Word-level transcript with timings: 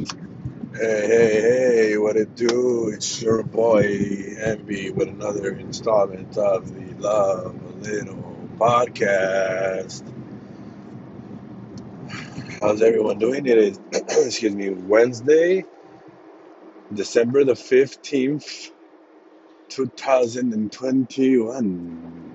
Hey, 0.00 0.06
hey, 0.78 1.40
hey, 1.42 1.98
what 1.98 2.16
it 2.16 2.34
do? 2.34 2.88
It's 2.88 3.20
your 3.20 3.42
boy 3.42 3.82
Envy 4.38 4.90
with 4.90 5.08
another 5.08 5.54
installment 5.56 6.38
of 6.38 6.74
the 6.74 6.94
Love 6.94 7.82
Little 7.82 8.48
podcast. 8.56 10.02
How's 12.62 12.80
everyone 12.80 13.18
doing? 13.18 13.44
It 13.44 13.58
is, 13.58 13.78
excuse 13.92 14.54
me, 14.54 14.70
Wednesday, 14.70 15.66
December 16.94 17.44
the 17.44 17.52
15th, 17.52 18.70
2021. 19.68 22.34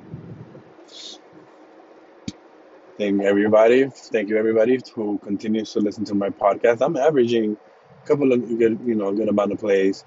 Thank 2.98 3.23
everybody. 3.23 3.89
Thank 3.89 4.30
you, 4.30 4.38
everybody, 4.38 4.80
who 4.95 5.20
continues 5.20 5.73
to 5.73 5.82
listen 5.82 6.05
to 6.05 6.16
my 6.16 6.30
podcast. 6.30 6.82
I'm 6.82 6.98
averaging 6.98 7.57
a 8.04 8.07
couple 8.07 8.34
of 8.34 8.41
good, 8.57 8.80
you 8.86 8.95
know, 8.95 9.13
good 9.13 9.30
amount 9.30 9.52
of 9.52 9.59
plays. 9.59 10.05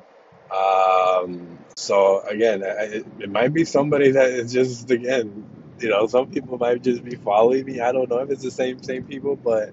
Um, 0.50 1.58
so 1.76 2.22
again, 2.22 2.64
I, 2.64 3.04
it 3.20 3.30
might 3.30 3.52
be 3.52 3.66
somebody 3.66 4.12
that 4.12 4.30
is 4.30 4.54
just 4.54 4.90
again, 4.90 5.46
you 5.80 5.90
know, 5.90 6.06
some 6.06 6.30
people 6.30 6.58
might 6.58 6.82
just 6.82 7.04
be 7.04 7.16
following 7.16 7.66
me. 7.66 7.80
I 7.80 7.92
don't 7.92 8.08
know 8.10 8.20
if 8.20 8.30
it's 8.30 8.42
the 8.42 8.50
same 8.52 8.82
same 8.82 9.04
people, 9.04 9.36
but 9.36 9.70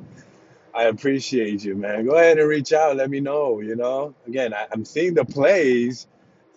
I 0.74 0.86
appreciate 0.86 1.63
you, 1.63 1.76
man. 1.76 2.05
Go 2.08 2.16
ahead 2.16 2.40
and 2.40 2.50
reach 2.50 2.74
out. 2.74 2.98
Let 2.98 3.10
me 3.12 3.22
know. 3.22 3.62
You 3.62 3.76
know, 3.77 4.16
again, 4.27 4.54
I, 4.54 4.68
I'm 4.74 4.86
seeing 4.86 5.16
the 5.16 5.26
plays. 5.26 6.08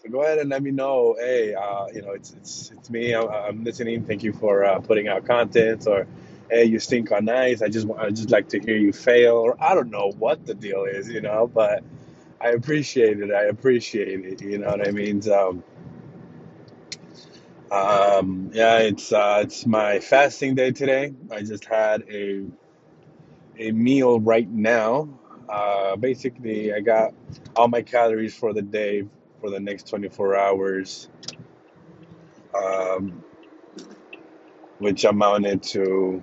So 0.03 0.11
go 0.11 0.23
ahead 0.23 0.39
and 0.39 0.51
let 0.51 0.63
me 0.63 0.73
know. 0.73 1.17
Hey, 1.19 1.55
uh, 1.55 1.87
you 1.95 2.03
know, 2.03 2.13
it's 2.13 2.33
it's 2.35 2.73
it's 2.73 2.91
me. 2.91 3.15
I'm, 3.15 3.29
I'm 3.29 3.65
listening. 3.65 4.05
Thank 4.07 4.25
you 4.25 4.33
for 4.35 4.65
uh, 4.65 4.81
putting 4.81 5.09
out 5.09 5.27
content. 5.27 5.87
Or 5.89 6.07
hey, 6.51 6.65
you 6.65 6.79
stink 6.79 7.13
on 7.13 7.29
ice. 7.29 7.63
I 7.63 7.69
just 7.69 7.87
want 7.87 8.01
I 8.01 8.11
just 8.11 8.31
like 8.31 8.49
to 8.51 8.61
hear 8.61 8.77
you 8.77 8.93
fail. 8.93 9.37
Or 9.37 9.57
I 9.63 9.75
don't 9.75 9.91
know 9.91 10.13
what 10.19 10.47
the 10.47 10.55
deal 10.55 10.85
is, 10.85 11.09
you 11.09 11.21
know. 11.21 11.51
But 11.53 11.83
I 12.41 12.51
appreciate 12.51 13.21
it. 13.21 13.31
I 13.33 13.45
appreciate 13.45 14.25
it. 14.25 14.43
You 14.43 14.59
know 14.59 14.69
what 14.69 14.87
I 14.87 14.91
mean? 14.91 15.23
So, 15.23 15.63
um, 17.71 18.51
yeah, 18.53 18.79
it's 18.79 19.13
uh, 19.13 19.41
it's 19.45 19.67
my 19.67 20.01
fasting 20.01 20.55
day 20.55 20.73
today. 20.73 21.15
I 21.31 21.43
just 21.43 21.65
had 21.65 22.05
a 22.11 22.47
a 23.59 23.73
meal 23.73 24.21
right 24.21 24.49
now. 24.49 25.09
Uh, 25.49 25.97
basically, 25.97 26.73
I 26.73 26.81
got 26.81 27.13
all 27.57 27.69
my 27.69 27.83
calories 27.83 28.35
for 28.35 28.53
the 28.53 28.63
day 28.63 29.05
for 29.41 29.51
the 29.51 29.61
next 29.61 29.89
24 29.89 30.37
hours, 30.37 31.09
um, 32.55 33.25
which 34.79 35.05
amounted 35.05 35.63
to, 35.65 36.23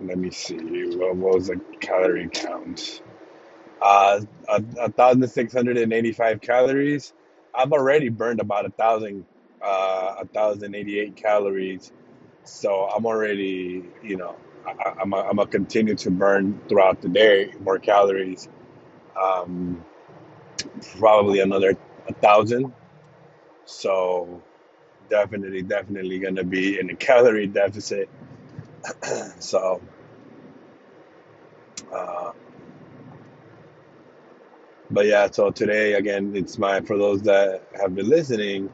let 0.00 0.18
me 0.18 0.30
see, 0.30 0.58
what 0.96 1.16
was 1.16 1.48
the 1.48 1.60
calorie 1.80 2.28
count? 2.32 3.02
Uh, 3.80 4.20
a, 4.48 4.64
a 4.80 4.92
thousand 4.92 5.28
six 5.28 5.52
hundred 5.54 5.78
and 5.78 5.92
eighty-five 5.92 6.40
calories. 6.40 7.14
I've 7.54 7.72
already 7.72 8.08
burned 8.10 8.40
about 8.40 8.66
a 8.66 8.70
thousand, 8.70 9.26
uh, 9.64 10.16
a 10.20 10.26
thousand 10.26 10.74
eighty-eight 10.74 11.16
calories. 11.16 11.92
So 12.44 12.86
I'm 12.94 13.06
already, 13.06 13.84
you 14.02 14.16
know, 14.16 14.36
I, 14.66 14.94
I'm 15.00 15.14
i 15.14 15.22
I'm 15.22 15.38
continue 15.48 15.94
to 15.96 16.10
burn 16.10 16.60
throughout 16.68 17.00
the 17.02 17.08
day 17.08 17.52
more 17.60 17.78
calories. 17.78 18.48
Um, 19.20 19.84
probably 20.98 21.40
another 21.40 21.76
a 22.08 22.14
thousand. 22.14 22.72
So 23.66 24.42
definitely, 25.10 25.62
definitely 25.62 26.18
gonna 26.20 26.44
be 26.44 26.78
in 26.80 26.90
a 26.90 26.96
calorie 26.96 27.48
deficit. 27.48 28.10
So, 29.40 29.82
uh, 31.92 32.32
but 34.90 35.06
yeah. 35.06 35.30
So 35.30 35.50
today 35.50 35.94
again, 35.94 36.34
it's 36.36 36.58
my 36.58 36.80
for 36.82 36.98
those 36.98 37.22
that 37.22 37.62
have 37.80 37.94
been 37.94 38.08
listening. 38.08 38.70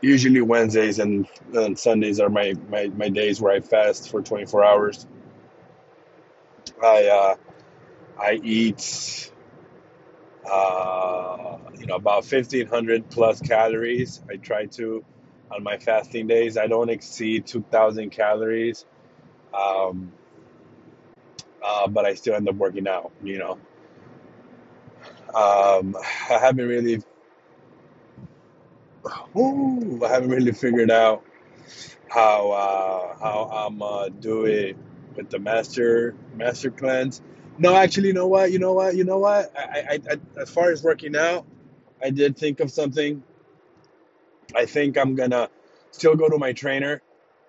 Usually 0.00 0.42
Wednesdays 0.42 0.98
and, 0.98 1.26
and 1.54 1.78
Sundays 1.78 2.20
are 2.20 2.28
my, 2.28 2.54
my, 2.68 2.88
my 2.94 3.08
days 3.08 3.40
where 3.40 3.54
I 3.54 3.60
fast 3.60 4.10
for 4.10 4.22
24 4.22 4.64
hours. 4.64 5.06
I 6.82 7.06
uh, 7.06 7.36
I 8.20 8.34
eat 8.42 9.32
uh, 10.50 11.58
you 11.78 11.86
know 11.86 11.96
about 11.96 12.24
1500 12.24 13.10
plus 13.10 13.40
calories. 13.40 14.22
I 14.30 14.36
try 14.36 14.66
to 14.66 15.04
on 15.50 15.62
my 15.62 15.78
fasting 15.78 16.26
days. 16.26 16.56
I 16.56 16.66
don't 16.66 16.90
exceed 16.90 17.46
2000 17.46 18.10
calories, 18.10 18.84
um, 19.52 20.12
uh, 21.64 21.88
but 21.88 22.04
I 22.04 22.14
still 22.14 22.34
end 22.34 22.48
up 22.48 22.56
working 22.56 22.88
out. 22.88 23.12
You 23.22 23.38
know, 23.38 23.52
um, 25.34 25.96
I 26.30 26.38
haven't 26.38 26.66
really 26.66 27.02
woo, 29.32 30.04
I 30.04 30.08
haven't 30.08 30.30
really 30.30 30.52
figured 30.52 30.90
out 30.90 31.24
how 32.08 32.50
uh, 32.50 33.18
how 33.18 33.50
I'm 33.52 33.82
uh, 33.82 34.08
do 34.08 34.44
it 34.44 34.76
with 35.16 35.30
the 35.30 35.38
master 35.38 36.14
master 36.36 36.70
cleanse. 36.70 37.20
No, 37.58 37.76
actually, 37.76 38.08
you 38.08 38.14
know 38.14 38.26
what? 38.26 38.50
You 38.50 38.58
know 38.58 38.72
what? 38.72 38.96
You 38.96 39.04
know 39.04 39.18
what? 39.18 39.52
I, 39.56 39.62
I, 39.90 40.00
I 40.12 40.40
as 40.40 40.50
far 40.50 40.70
as 40.70 40.82
working 40.82 41.16
out, 41.16 41.46
I 42.02 42.10
did 42.10 42.36
think 42.36 42.60
of 42.60 42.70
something. 42.70 43.22
I 44.54 44.66
think 44.66 44.98
I'm 44.98 45.14
gonna 45.14 45.48
still 45.90 46.16
go 46.16 46.28
to 46.28 46.38
my 46.38 46.52
trainer, 46.52 47.02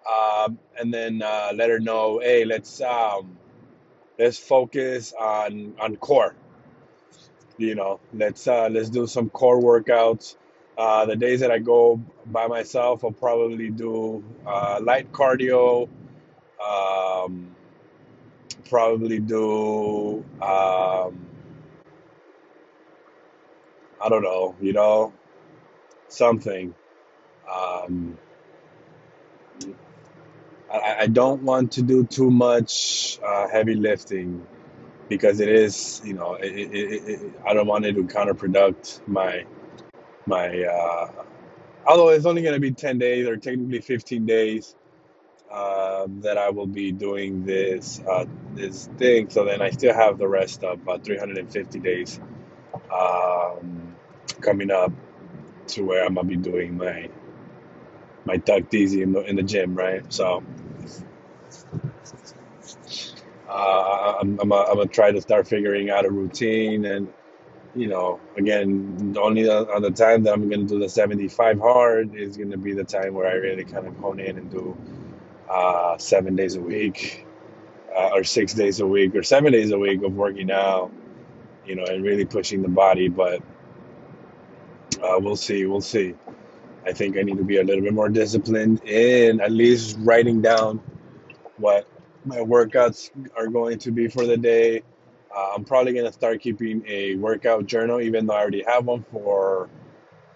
um, 0.10 0.60
and 0.80 0.94
then 0.94 1.22
uh, 1.22 1.52
let 1.54 1.70
her 1.70 1.80
know, 1.80 2.20
hey, 2.20 2.46
let's 2.46 2.82
um, 2.82 3.38
let's 4.20 4.38
focus 4.38 5.14
on 5.20 5.76
on 5.80 5.96
core. 5.98 6.36
You 7.58 7.76
know, 7.76 8.00
let's 8.14 8.48
uh, 8.48 8.70
let's 8.70 8.90
do 8.90 9.08
some 9.08 9.30
core 9.30 9.62
workouts. 9.62 10.36
Uh, 10.78 11.06
the 11.06 11.16
days 11.16 11.40
that 11.40 11.52
I 11.52 11.60
go 11.60 12.02
by 12.26 12.48
myself, 12.48 13.04
I'll 13.06 13.12
probably 13.12 13.70
do 13.70 14.24
uh, 14.46 14.80
light 14.82 15.12
cardio. 15.12 15.88
Um, 16.60 17.56
probably 18.70 19.20
do 19.20 20.26
um, 20.42 21.26
I 24.02 24.10
don't 24.10 24.24
know, 24.24 24.56
you 24.62 24.74
know, 24.74 25.14
something. 26.10 26.74
Um, 27.52 28.18
I, 30.72 30.96
I 31.02 31.08
don't 31.08 31.44
want 31.44 31.74
to 31.74 31.84
do 31.84 32.06
too 32.06 32.32
much 32.32 33.20
uh, 33.26 33.48
heavy 33.50 33.76
lifting 33.76 34.46
because 35.10 35.40
it 35.42 35.50
is, 35.50 36.02
you 36.06 36.14
know, 36.14 36.36
it, 36.36 36.48
it, 36.54 36.74
it, 36.74 37.34
I 37.48 37.54
don't 37.54 37.68
want 37.68 37.86
it 37.86 37.94
to 37.96 38.04
counterproduct 38.04 39.08
my 39.08 39.46
my. 40.28 40.64
Uh, 40.64 41.12
although 41.88 42.10
it's 42.10 42.26
only 42.26 42.42
going 42.44 42.56
to 42.56 42.62
be 42.62 42.72
ten 42.72 43.00
days 43.00 43.28
or 43.28 43.38
technically 43.38 43.82
fifteen 43.82 44.26
days 44.26 44.76
uh, 45.52 46.08
that 46.22 46.38
I 46.38 46.50
will 46.52 46.68
be 46.68 46.92
doing 46.92 47.46
this 47.46 48.02
uh, 48.10 48.26
this 48.56 48.90
thing. 48.98 49.30
So 49.30 49.46
then 49.46 49.62
I 49.62 49.70
still 49.72 49.94
have 49.94 50.18
the 50.18 50.28
rest 50.28 50.64
of 50.64 50.88
uh, 50.88 51.00
350 51.00 51.80
days 51.80 52.20
um, 52.94 53.96
coming 54.42 54.72
up 54.72 54.92
to 55.70 55.84
where 55.84 56.06
I'm 56.06 56.16
gonna 56.16 56.28
be 56.28 56.38
doing 56.38 56.78
my 56.78 57.10
my 58.26 58.38
tuck 58.38 58.74
easy 58.74 59.04
in 59.04 59.14
the 59.14 59.22
in 59.22 59.38
the 59.38 59.44
gym, 59.44 59.76
right? 59.76 60.12
So 60.14 60.44
uh, 63.50 64.16
I'm 64.22 64.40
I'm 64.42 64.50
gonna 64.50 64.88
try 64.88 65.12
to 65.12 65.22
start 65.22 65.48
figuring 65.48 65.90
out 65.92 66.06
a 66.06 66.12
routine, 66.12 66.86
and 66.86 67.14
you 67.76 67.88
know, 67.90 68.22
again, 68.38 69.16
only 69.20 69.50
on 69.50 69.82
the 69.84 69.92
time 69.92 70.24
that 70.24 70.34
I'm 70.34 70.50
gonna 70.50 70.66
do 70.66 70.80
the 70.80 70.90
75 70.90 71.60
hard 71.60 72.16
is 72.16 72.38
gonna 72.38 72.58
be 72.58 72.74
the 72.74 72.86
time 72.86 73.14
where 73.16 73.28
I 73.28 73.36
really 73.36 73.66
kind 73.66 73.88
of 73.88 73.96
hone 73.98 74.20
in 74.20 74.38
and 74.38 74.52
do 74.52 74.78
uh, 75.50 75.98
seven 76.00 76.36
days 76.36 76.56
a 76.56 76.62
week, 76.62 77.28
uh, 77.96 78.12
or 78.14 78.24
six 78.26 78.54
days 78.54 78.80
a 78.82 78.88
week, 78.88 79.16
or 79.16 79.24
seven 79.24 79.54
days 79.54 79.72
a 79.72 79.80
week 79.80 80.04
of 80.04 80.14
working 80.14 80.52
out, 80.52 80.92
you 81.66 81.76
know, 81.76 81.86
and 81.86 82.04
really 82.04 82.26
pushing 82.26 82.62
the 82.64 82.70
body. 82.70 83.10
But 83.10 83.42
uh, 85.04 85.20
we'll 85.20 85.38
see, 85.38 85.66
we'll 85.66 85.82
see. 85.82 86.16
I 86.86 86.94
think 86.94 87.18
I 87.18 87.24
need 87.24 87.38
to 87.38 87.44
be 87.44 87.58
a 87.58 87.64
little 87.64 87.84
bit 87.84 87.94
more 87.94 88.10
disciplined 88.10 88.84
in 88.84 89.42
at 89.42 89.52
least 89.52 89.98
writing 90.02 90.42
down 90.42 90.82
what 91.58 91.88
my 92.26 92.38
workouts 92.38 93.10
are 93.36 93.48
going 93.48 93.80
to 93.80 93.92
be 93.92 94.08
for 94.08 94.26
the 94.26 94.38
day. 94.38 94.84
Uh, 95.36 95.54
I'm 95.56 95.66
probably 95.66 95.94
gonna 95.94 96.14
start 96.14 96.42
keeping 96.42 96.84
a 96.88 97.16
workout 97.16 97.66
journal, 97.66 98.02
even 98.02 98.28
though 98.28 98.36
I 98.36 98.42
already 98.42 98.64
have 98.68 98.86
one 98.86 99.04
for 99.12 99.70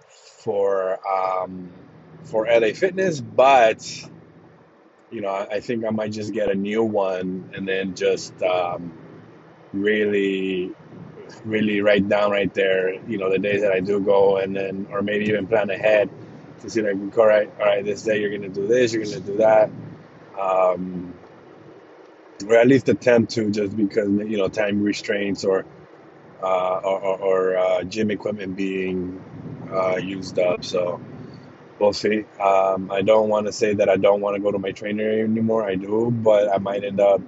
for 0.10 1.00
um, 1.08 1.70
for 2.24 2.48
LA 2.48 2.74
Fitness. 2.74 3.22
But 3.22 4.10
you 5.12 5.22
know, 5.22 5.30
I, 5.30 5.56
I 5.56 5.60
think 5.60 5.86
I 5.86 5.92
might 5.92 6.12
just 6.12 6.34
get 6.34 6.50
a 6.50 6.56
new 6.56 6.84
one 6.84 7.52
and 7.56 7.68
then 7.68 7.96
just 7.96 8.42
um, 8.42 8.92
really, 9.72 10.72
really 11.46 11.82
write 11.82 12.10
down 12.10 12.32
right 12.32 12.54
there. 12.54 12.94
You 13.08 13.20
know, 13.20 13.30
the 13.30 13.40
days 13.40 13.62
that 13.62 13.72
I 13.72 13.80
do 13.80 14.00
go, 14.00 14.38
and 14.38 14.56
then 14.56 14.88
or 14.92 15.02
maybe 15.02 15.26
even 15.26 15.48
plan 15.48 15.70
ahead 15.70 16.10
to 16.62 16.70
see 16.70 16.82
like, 16.82 17.18
all 17.18 17.26
right, 17.28 17.52
all 17.60 17.66
right, 17.66 17.84
this 17.84 18.04
day 18.04 18.22
you're 18.22 18.32
gonna 18.32 18.50
do 18.50 18.68
this, 18.68 18.94
you're 18.94 19.04
gonna 19.04 19.20
do 19.20 19.38
that. 19.38 19.70
Um, 20.40 21.14
or 22.48 22.56
at 22.56 22.68
least 22.68 22.88
attempt 22.90 23.32
to, 23.34 23.50
just 23.50 23.76
because 23.76 24.08
you 24.08 24.38
know 24.38 24.48
time 24.48 24.82
restraints 24.82 25.44
or 25.44 25.66
uh, 26.42 26.80
or, 26.84 27.00
or, 27.00 27.18
or 27.20 27.58
uh, 27.58 27.84
gym 27.84 28.12
equipment 28.12 28.56
being 28.56 29.22
uh, 29.72 29.98
used 29.98 30.40
up. 30.40 30.64
So 30.64 31.02
we'll 31.80 31.94
see. 31.94 32.26
Um, 32.40 32.92
I 32.92 33.02
don't 33.02 33.30
want 33.30 33.48
to 33.48 33.52
say 33.52 33.74
that 33.74 33.90
I 33.90 33.98
don't 33.98 34.22
want 34.22 34.36
to 34.36 34.42
go 34.42 34.52
to 34.52 34.60
my 34.60 34.72
trainer 34.72 35.10
anymore. 35.10 35.68
I 35.68 35.76
do, 35.76 36.12
but 36.12 36.54
I 36.54 36.58
might 36.58 36.84
end 36.84 37.00
up 37.00 37.22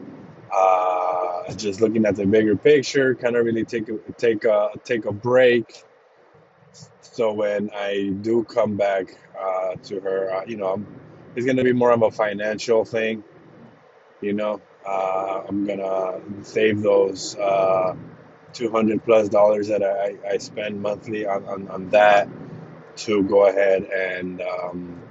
uh, 0.54 1.54
just 1.54 1.82
looking 1.82 2.06
at 2.06 2.16
the 2.16 2.26
bigger 2.26 2.56
picture, 2.56 3.16
kind 3.16 3.36
of 3.36 3.46
really 3.46 3.66
take 3.66 3.90
a, 3.90 3.98
take 4.14 4.46
a 4.46 4.70
take 4.84 5.06
a 5.06 5.12
break. 5.12 5.84
So 7.12 7.34
when 7.34 7.72
I 7.76 8.12
do 8.22 8.44
come 8.46 8.78
back 8.78 9.18
uh, 9.40 9.76
to 9.86 10.02
her, 10.02 10.32
uh, 10.34 10.46
you 10.48 10.58
know, 10.58 10.74
I'm, 10.74 10.88
it's 11.36 11.46
gonna 11.46 11.64
be 11.64 11.74
more 11.74 11.92
of 11.92 12.04
a 12.04 12.12
financial 12.12 12.86
thing. 12.86 13.24
You 14.22 14.34
know, 14.34 14.62
uh, 14.88 15.44
I'm 15.48 15.66
gonna 15.66 16.22
save 16.44 16.82
those 16.82 17.36
uh, 17.38 17.96
200 18.54 19.04
plus 19.06 19.30
dollars 19.30 19.70
that 19.70 19.84
I, 19.84 20.18
I 20.30 20.38
spend 20.40 20.82
monthly 20.82 21.26
on, 21.26 21.46
on, 21.46 21.68
on 21.70 21.90
that 21.92 22.30
to 22.98 23.24
go 23.24 23.48
ahead 23.48 23.84
and 23.86 24.42
um, 24.42 25.02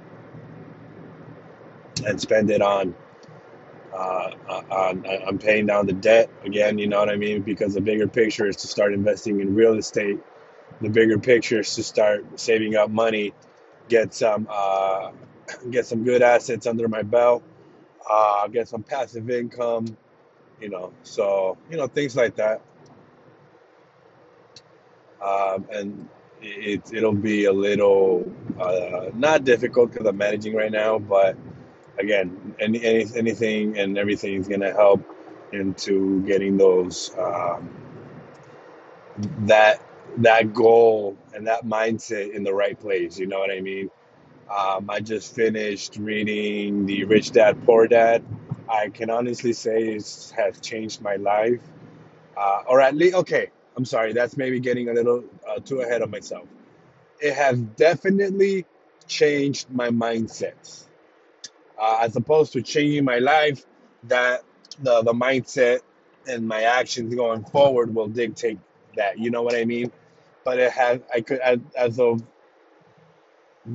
and 2.05 2.21
spend 2.21 2.51
it 2.51 2.61
on 2.61 2.95
uh, 3.93 4.31
on, 4.71 5.05
on 5.07 5.37
paying 5.39 5.67
down 5.67 5.87
the 5.87 5.93
debt 5.93 6.29
again. 6.45 6.77
You 6.77 6.87
know 6.87 6.99
what 6.99 7.09
I 7.09 7.17
mean? 7.17 7.41
Because 7.43 7.73
the 7.75 7.81
bigger 7.81 8.07
picture 8.07 8.47
is 8.47 8.57
to 8.57 8.67
start 8.67 8.93
investing 8.93 9.41
in 9.41 9.55
real 9.55 9.75
estate. 9.75 10.19
The 10.81 10.89
bigger 10.89 11.19
picture 11.19 11.59
is 11.59 11.75
to 11.75 11.83
start 11.83 12.39
saving 12.39 12.75
up 12.75 12.89
money, 12.89 13.33
get 13.89 14.13
some 14.13 14.47
uh, 14.49 15.11
get 15.69 15.85
some 15.85 16.03
good 16.03 16.21
assets 16.21 16.67
under 16.67 16.87
my 16.87 17.03
belt, 17.03 17.43
uh, 18.09 18.47
get 18.47 18.67
some 18.67 18.83
passive 18.83 19.29
income. 19.29 19.97
You 20.59 20.69
know, 20.69 20.93
so 21.03 21.57
you 21.69 21.77
know 21.77 21.87
things 21.87 22.15
like 22.15 22.35
that. 22.37 22.61
Um, 25.23 25.67
and 25.71 26.09
it, 26.41 26.93
it'll 26.93 27.13
be 27.13 27.45
a 27.45 27.53
little 27.53 28.31
uh, 28.59 29.11
not 29.13 29.43
difficult 29.43 29.91
because 29.91 30.07
I'm 30.07 30.17
managing 30.17 30.55
right 30.55 30.71
now, 30.71 30.97
but 30.99 31.37
again, 31.99 32.55
any, 32.59 32.83
any 32.83 33.05
anything 33.15 33.77
and 33.77 33.97
everything 33.97 34.35
is 34.35 34.47
gonna 34.47 34.73
help 34.73 35.03
into 35.51 36.21
getting 36.25 36.57
those 36.57 37.11
um, 37.17 37.69
that 39.41 39.81
that 40.17 40.53
goal 40.53 41.17
and 41.33 41.47
that 41.47 41.65
mindset 41.65 42.33
in 42.33 42.43
the 42.43 42.53
right 42.53 42.79
place. 42.79 43.19
You 43.19 43.27
know 43.27 43.39
what 43.39 43.51
I 43.51 43.61
mean? 43.61 43.89
Um, 44.55 44.89
I 44.89 44.99
just 44.99 45.35
finished 45.35 45.97
reading 45.97 46.85
the 46.85 47.05
Rich 47.05 47.31
Dad 47.31 47.63
Poor 47.65 47.87
Dad. 47.87 48.23
I 48.69 48.89
can 48.89 49.09
honestly 49.09 49.53
say 49.53 49.89
it 49.95 50.33
has 50.37 50.59
changed 50.61 51.01
my 51.01 51.15
life, 51.17 51.61
uh, 52.37 52.63
or 52.67 52.81
at 52.81 52.95
least 52.95 53.15
okay. 53.15 53.51
I'm 53.77 53.85
sorry, 53.85 54.13
that's 54.13 54.37
maybe 54.37 54.59
getting 54.59 54.89
a 54.89 54.93
little 54.93 55.23
uh, 55.49 55.59
too 55.59 55.81
ahead 55.81 56.01
of 56.01 56.11
myself. 56.11 56.47
It 57.21 57.33
has 57.35 57.59
definitely 57.59 58.65
changed 59.07 59.69
my 59.71 59.89
mindset 59.89 60.83
uh, 61.79 61.99
as 62.01 62.15
opposed 62.15 62.53
to 62.53 62.61
changing 62.61 63.05
my 63.05 63.19
life, 63.19 63.65
that 64.05 64.43
the 64.81 65.03
the 65.03 65.13
mindset 65.13 65.81
and 66.27 66.47
my 66.47 66.63
actions 66.63 67.15
going 67.15 67.43
forward 67.45 67.93
will 67.93 68.07
dictate 68.07 68.59
that. 68.97 69.19
You 69.19 69.31
know 69.31 69.41
what 69.43 69.55
I 69.55 69.65
mean? 69.65 69.91
But 70.45 70.59
it 70.59 70.71
has 70.73 71.01
I 71.13 71.21
could 71.21 71.39
as, 71.39 71.59
of 71.99 72.23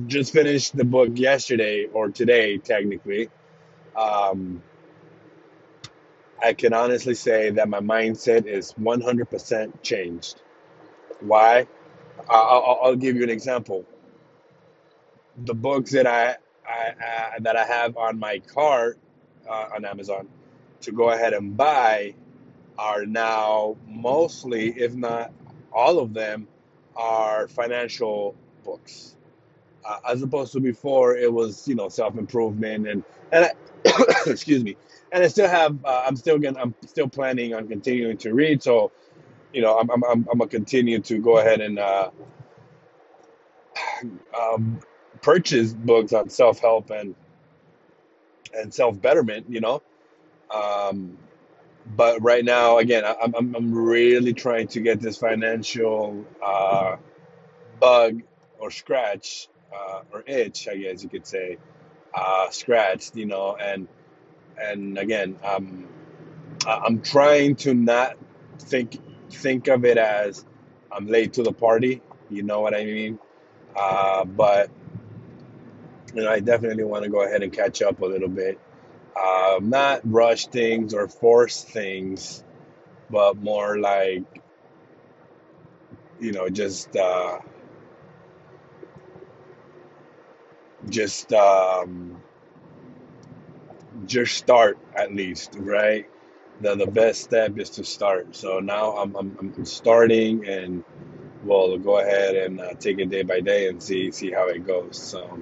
just 0.07 0.33
finished 0.33 0.75
the 0.77 0.85
book 0.85 1.11
yesterday 1.15 1.87
or 1.91 2.09
today 2.09 2.57
technically. 2.59 3.29
Um, 3.95 4.63
I 6.41 6.53
can 6.53 6.73
honestly 6.73 7.15
say 7.15 7.51
that 7.51 7.69
my 7.69 7.79
mindset 7.81 8.45
is 8.45 8.73
100% 8.73 9.83
changed. 9.83 10.41
Why? 11.21 11.67
I'll, 12.29 12.79
I'll 12.83 12.95
give 12.95 13.15
you 13.15 13.23
an 13.23 13.29
example. 13.29 13.85
The 15.45 15.53
books 15.55 15.91
that 15.93 16.07
I, 16.07 16.37
I, 16.67 16.93
I 17.35 17.39
that 17.41 17.55
I 17.57 17.65
have 17.65 17.97
on 17.97 18.19
my 18.19 18.39
cart 18.39 18.99
uh, 19.49 19.69
on 19.75 19.85
Amazon 19.85 20.27
to 20.81 20.91
go 20.91 21.11
ahead 21.11 21.33
and 21.33 21.57
buy 21.57 22.15
are 22.77 23.05
now 23.05 23.77
mostly, 23.87 24.69
if 24.71 24.95
not 24.95 25.33
all 25.73 25.99
of 25.99 26.13
them, 26.13 26.47
are 26.97 27.47
financial 27.47 28.35
books. 28.63 29.15
Uh, 29.85 29.99
as 30.09 30.21
opposed 30.21 30.51
to 30.53 30.59
before, 30.59 31.15
it 31.15 31.31
was 31.31 31.67
you 31.67 31.75
know 31.75 31.89
self 31.89 32.17
improvement 32.17 32.87
and 32.87 33.03
and 33.31 33.45
I, 33.45 33.51
excuse 34.27 34.63
me, 34.63 34.75
and 35.11 35.23
I 35.23 35.27
still 35.27 35.47
have 35.47 35.77
uh, 35.85 36.03
I'm 36.05 36.15
still 36.15 36.39
gonna 36.39 36.59
I'm 36.59 36.75
still 36.85 37.07
planning 37.07 37.53
on 37.53 37.67
continuing 37.67 38.17
to 38.17 38.33
read. 38.33 38.61
So 38.63 38.91
you 39.53 39.61
know 39.61 39.77
I'm 39.77 39.89
I'm 39.89 40.03
I'm, 40.03 40.27
I'm 40.31 40.37
gonna 40.39 40.49
continue 40.49 40.99
to 41.01 41.19
go 41.19 41.37
ahead 41.37 41.61
and 41.61 41.79
uh, 41.79 42.09
um, 44.39 44.79
purchase 45.21 45.73
books 45.73 46.13
on 46.13 46.29
self 46.29 46.59
help 46.59 46.89
and 46.89 47.15
and 48.53 48.73
self 48.73 48.99
betterment. 49.01 49.45
You 49.49 49.61
know. 49.61 49.83
Um, 50.53 51.17
but 51.95 52.21
right 52.21 52.43
now, 52.43 52.77
again, 52.79 53.03
I'm 53.05 53.35
I'm 53.35 53.55
I'm 53.55 53.73
really 53.73 54.33
trying 54.33 54.67
to 54.69 54.81
get 54.81 54.99
this 54.99 55.17
financial 55.17 56.25
uh, 56.43 56.97
bug 57.79 58.21
or 58.59 58.71
scratch 58.71 59.49
uh, 59.75 60.01
or 60.11 60.23
itch, 60.27 60.67
I 60.67 60.77
guess 60.77 61.03
you 61.03 61.09
could 61.09 61.27
say, 61.27 61.57
uh, 62.13 62.49
scratched. 62.49 63.15
You 63.15 63.25
know, 63.25 63.55
and 63.55 63.87
and 64.59 64.97
again, 64.97 65.37
um, 65.43 65.87
I'm 66.67 67.01
trying 67.01 67.55
to 67.57 67.73
not 67.73 68.17
think 68.59 68.99
think 69.31 69.67
of 69.67 69.85
it 69.85 69.97
as 69.97 70.45
I'm 70.91 71.07
late 71.07 71.33
to 71.33 71.43
the 71.43 71.53
party. 71.53 72.01
You 72.29 72.43
know 72.43 72.61
what 72.61 72.73
I 72.75 72.85
mean? 72.85 73.19
Uh, 73.75 74.25
but 74.25 74.69
you 76.13 76.23
know, 76.23 76.31
I 76.31 76.39
definitely 76.39 76.83
want 76.83 77.03
to 77.03 77.09
go 77.09 77.23
ahead 77.23 77.43
and 77.43 77.53
catch 77.53 77.81
up 77.81 78.01
a 78.01 78.05
little 78.05 78.29
bit. 78.29 78.59
Um, 79.17 79.69
not 79.69 80.01
rush 80.05 80.47
things 80.47 80.93
or 80.93 81.07
force 81.09 81.63
things, 81.63 82.43
but 83.09 83.37
more 83.37 83.79
like 83.79 84.23
you 86.19 86.31
know, 86.33 86.49
just 86.49 86.95
uh, 86.95 87.39
just 90.89 91.33
um, 91.33 92.21
just 94.05 94.35
start 94.35 94.79
at 94.95 95.13
least, 95.13 95.55
right? 95.59 96.07
The 96.61 96.75
the 96.75 96.87
best 96.87 97.21
step 97.23 97.57
is 97.59 97.71
to 97.71 97.83
start. 97.83 98.35
So 98.35 98.59
now 98.59 98.97
I'm 98.97 99.15
I'm, 99.15 99.37
I'm 99.39 99.65
starting, 99.65 100.47
and 100.47 100.83
we'll 101.43 101.77
go 101.79 101.99
ahead 101.99 102.35
and 102.35 102.61
uh, 102.61 102.73
take 102.79 102.99
it 102.99 103.09
day 103.09 103.23
by 103.23 103.41
day 103.41 103.69
and 103.69 103.81
see 103.81 104.11
see 104.11 104.31
how 104.31 104.47
it 104.49 104.65
goes. 104.65 104.97
So 104.99 105.39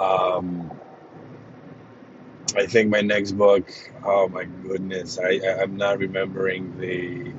um, 0.00 0.75
I 2.54 2.66
think 2.66 2.90
my 2.90 3.00
next 3.00 3.32
book. 3.32 3.68
Oh 4.04 4.28
my 4.28 4.44
goodness, 4.44 5.18
I 5.18 5.40
I- 5.46 5.62
I'm 5.62 5.76
not 5.76 5.98
remembering 5.98 6.76
the 6.78 7.32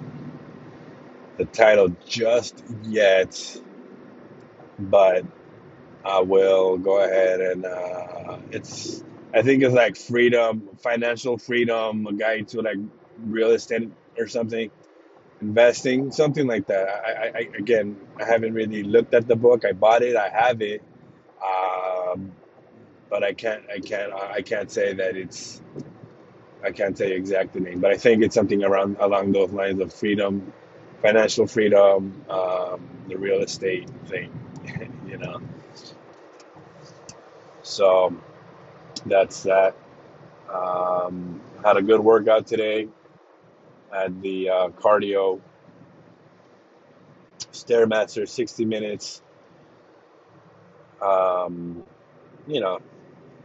the 1.38 1.46
title 1.46 1.90
just 2.08 2.64
yet, 2.82 3.36
but 4.80 5.26
I 6.06 6.22
will 6.22 6.78
go 6.78 7.04
ahead 7.04 7.42
and 7.42 7.66
uh, 7.66 8.40
it's 8.52 9.04
I 9.34 9.44
think 9.44 9.64
it's 9.64 9.74
like 9.76 9.98
freedom, 9.98 10.70
financial 10.84 11.38
freedom, 11.38 12.08
a 12.08 12.14
guide 12.14 12.48
to 12.50 12.62
like 12.62 12.78
real 13.18 13.52
estate 13.52 13.90
or 14.18 14.28
something, 14.28 14.72
investing, 15.42 16.12
something 16.12 16.48
like 16.48 16.68
that. 16.68 16.88
I, 16.90 17.12
I, 17.12 17.32
I 17.40 17.50
again, 17.60 17.98
I 18.20 18.26
haven't 18.26 18.54
really 18.54 18.84
looked 18.84 19.14
at 19.14 19.28
the 19.28 19.36
book. 19.38 19.66
I 19.66 19.74
bought 19.74 20.04
it, 20.04 20.16
I 20.18 20.30
have 20.30 20.62
it, 20.62 20.84
um, 21.44 22.34
but 23.10 23.24
I 23.24 23.34
can't, 23.34 23.64
I 23.74 23.80
can't, 23.80 24.14
I 24.14 24.42
can't 24.42 24.72
say 24.72 24.94
that 24.94 25.16
it's, 25.18 25.62
I 26.64 26.72
can't 26.72 26.98
say 26.98 27.14
exact 27.14 27.54
the 27.54 27.60
name, 27.60 27.80
but 27.80 27.92
I 27.92 27.98
think 27.98 28.24
it's 28.24 28.36
something 28.36 28.64
around 28.64 28.98
along 29.00 29.32
those 29.32 29.52
lines 29.52 29.80
of 29.82 29.94
freedom, 29.94 30.54
financial 31.02 31.48
freedom, 31.48 32.26
um, 32.30 32.88
the 33.08 33.18
real 33.18 33.42
estate 33.42 33.90
thing, 34.08 34.32
you 35.08 35.18
know. 35.18 35.42
So 37.64 38.16
that's 39.06 39.44
that. 39.44 39.76
Um, 40.54 41.42
had 41.64 41.78
a 41.78 41.82
good 41.82 42.00
workout 42.00 42.48
today. 42.48 42.88
Had 43.92 44.22
the 44.22 44.50
uh, 44.50 44.70
cardio 44.70 45.40
stairmaster, 47.52 48.28
60 48.28 48.66
minutes. 48.66 49.22
Um, 51.02 51.84
you 52.48 52.60
know, 52.62 52.80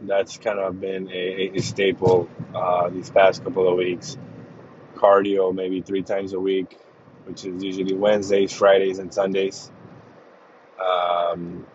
that's 0.07 0.37
kind 0.37 0.59
of 0.59 0.79
been 0.79 1.09
a, 1.11 1.51
a 1.55 1.61
staple 1.61 2.31
uh, 2.53 2.89
these 2.91 3.11
past 3.11 3.43
couple 3.43 3.69
of 3.69 3.77
weeks. 3.77 4.17
Cardio 4.95 5.53
maybe 5.55 5.81
three 5.83 6.03
times 6.03 6.33
a 6.33 6.39
week, 6.41 6.79
which 7.25 7.45
is 7.45 7.63
usually 7.63 7.95
Wednesdays, 7.95 8.53
Fridays, 8.53 8.99
and 8.99 9.13
Sundays. 9.13 9.71
Um, 10.79 11.67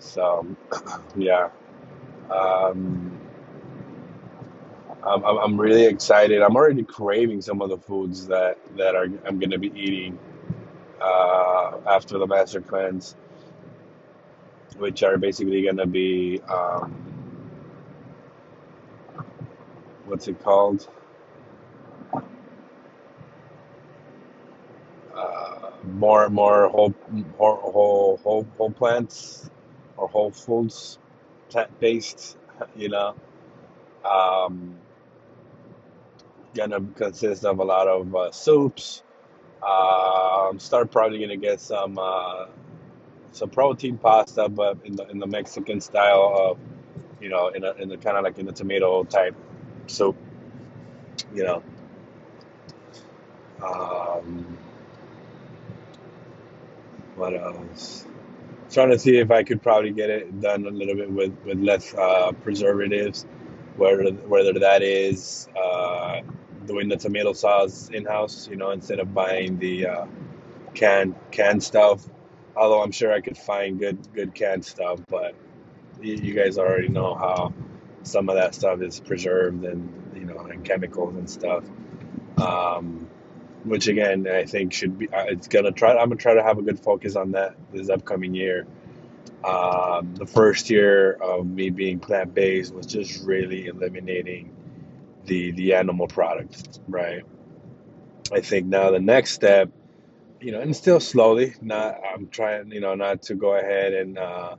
so, 0.00 0.56
yeah, 1.14 1.50
Um, 2.30 3.20
I'm, 5.02 5.24
I'm 5.24 5.60
really 5.60 5.86
excited. 5.86 6.42
I'm 6.42 6.56
already 6.56 6.84
craving 6.84 7.42
some 7.42 7.62
of 7.62 7.70
the 7.70 7.78
foods 7.78 8.28
that 8.28 8.58
that 8.76 8.96
are 8.96 9.04
I'm 9.26 9.38
going 9.40 9.50
to 9.52 9.58
be 9.60 9.72
eating 9.74 10.20
uh, 11.00 11.72
after 11.86 12.18
the 12.18 12.26
master 12.26 12.62
cleanse, 12.62 13.16
which 14.78 15.02
are 15.02 15.18
basically 15.18 15.62
going 15.62 15.76
to 15.76 15.86
be 15.86 16.40
um, 16.48 16.94
what's 20.06 20.28
it 20.28 20.42
called? 20.42 20.88
Uh, 25.14 25.70
more 25.84 26.28
more 26.28 26.68
whole 26.68 26.94
whole 27.36 28.18
whole 28.22 28.46
whole, 28.56 28.70
plants 28.70 29.50
or 29.96 30.08
whole 30.08 30.30
foods, 30.30 30.98
plant 31.50 31.78
based. 31.80 32.36
You 32.76 32.88
know, 32.88 33.14
um, 34.04 34.74
gonna 36.54 36.80
consist 36.96 37.44
of 37.44 37.58
a 37.60 37.64
lot 37.64 37.86
of 37.86 38.14
uh, 38.14 38.32
soups. 38.32 39.02
Um, 39.62 40.58
start 40.58 40.90
probably 40.90 41.20
gonna 41.20 41.36
get 41.36 41.60
some 41.60 41.98
uh, 43.34 43.44
a 43.44 43.48
protein 43.48 43.98
pasta, 43.98 44.48
but 44.48 44.78
in 44.84 44.96
the 44.96 45.08
in 45.08 45.18
the 45.18 45.26
Mexican 45.26 45.80
style 45.80 46.34
of 46.38 46.58
you 47.20 47.28
know 47.28 47.48
in 47.48 47.64
a 47.64 47.72
in 47.74 47.88
the 47.88 47.98
kind 47.98 48.16
of 48.16 48.24
like 48.24 48.38
in 48.38 48.46
the 48.46 48.52
tomato 48.52 49.04
type 49.04 49.36
soup. 49.86 50.16
You 51.34 51.44
know, 51.44 51.62
um, 53.62 54.58
what 57.16 57.34
else? 57.34 58.06
Trying 58.70 58.90
to 58.90 58.98
see 58.98 59.18
if 59.18 59.30
I 59.30 59.44
could 59.44 59.62
probably 59.62 59.92
get 59.92 60.10
it 60.10 60.40
done 60.40 60.66
a 60.66 60.70
little 60.70 60.96
bit 60.96 61.10
with 61.10 61.36
with 61.44 61.58
less 61.58 61.94
uh, 61.94 62.32
preservatives, 62.42 63.24
whether 63.76 64.10
whether 64.12 64.54
that 64.60 64.82
is 64.82 65.48
uh, 65.56 66.22
doing 66.66 66.88
the 66.88 66.96
tomato 66.96 67.32
sauce 67.32 67.90
in 67.90 68.04
house, 68.04 68.48
you 68.48 68.56
know, 68.56 68.72
instead 68.72 69.00
of 69.00 69.14
buying 69.14 69.58
the 69.58 69.86
uh, 69.86 70.06
canned 70.74 71.14
canned 71.30 71.62
stuff. 71.62 72.06
Although 72.58 72.82
I'm 72.82 72.92
sure 72.92 73.12
I 73.12 73.20
could 73.20 73.38
find 73.38 73.78
good 73.78 74.12
good 74.12 74.34
canned 74.34 74.64
stuff, 74.64 75.00
but 75.08 75.34
you, 76.00 76.34
guys 76.34 76.58
already 76.58 76.88
know 76.88 77.14
how 77.14 77.52
some 78.02 78.28
of 78.28 78.36
that 78.36 78.54
stuff 78.54 78.80
is 78.82 79.00
preserved 79.00 79.64
and 79.64 80.12
you 80.14 80.24
know 80.24 80.38
and 80.40 80.64
chemicals 80.64 81.14
and 81.14 81.30
stuff. 81.30 81.64
Um, 82.36 83.08
which 83.64 83.88
again 83.88 84.26
I 84.26 84.44
think 84.44 84.72
should 84.72 84.98
be 84.98 85.08
it's 85.12 85.48
gonna 85.48 85.72
try. 85.72 85.92
I'm 85.92 86.08
gonna 86.08 86.16
try 86.16 86.34
to 86.34 86.42
have 86.42 86.58
a 86.58 86.62
good 86.62 86.80
focus 86.80 87.16
on 87.16 87.32
that 87.32 87.54
this 87.72 87.88
upcoming 87.90 88.34
year. 88.34 88.66
Um, 89.44 90.14
the 90.14 90.26
first 90.26 90.68
year 90.68 91.12
of 91.12 91.46
me 91.46 91.70
being 91.70 92.00
plant 92.00 92.34
based 92.34 92.74
was 92.74 92.86
just 92.86 93.24
really 93.24 93.66
eliminating 93.66 94.54
the 95.26 95.52
the 95.52 95.74
animal 95.74 96.08
products, 96.08 96.80
right? 96.88 97.24
I 98.32 98.40
think 98.40 98.66
now 98.66 98.90
the 98.90 99.00
next 99.00 99.32
step, 99.32 99.70
you 100.40 100.52
know, 100.52 100.60
and 100.60 100.76
still 100.76 101.00
slowly. 101.00 101.54
Not 101.62 102.00
I'm 102.14 102.28
trying, 102.28 102.72
you 102.72 102.80
know, 102.80 102.94
not 102.94 103.22
to 103.24 103.34
go 103.36 103.56
ahead 103.56 103.94
and 103.94 104.18
uh, 104.18 104.56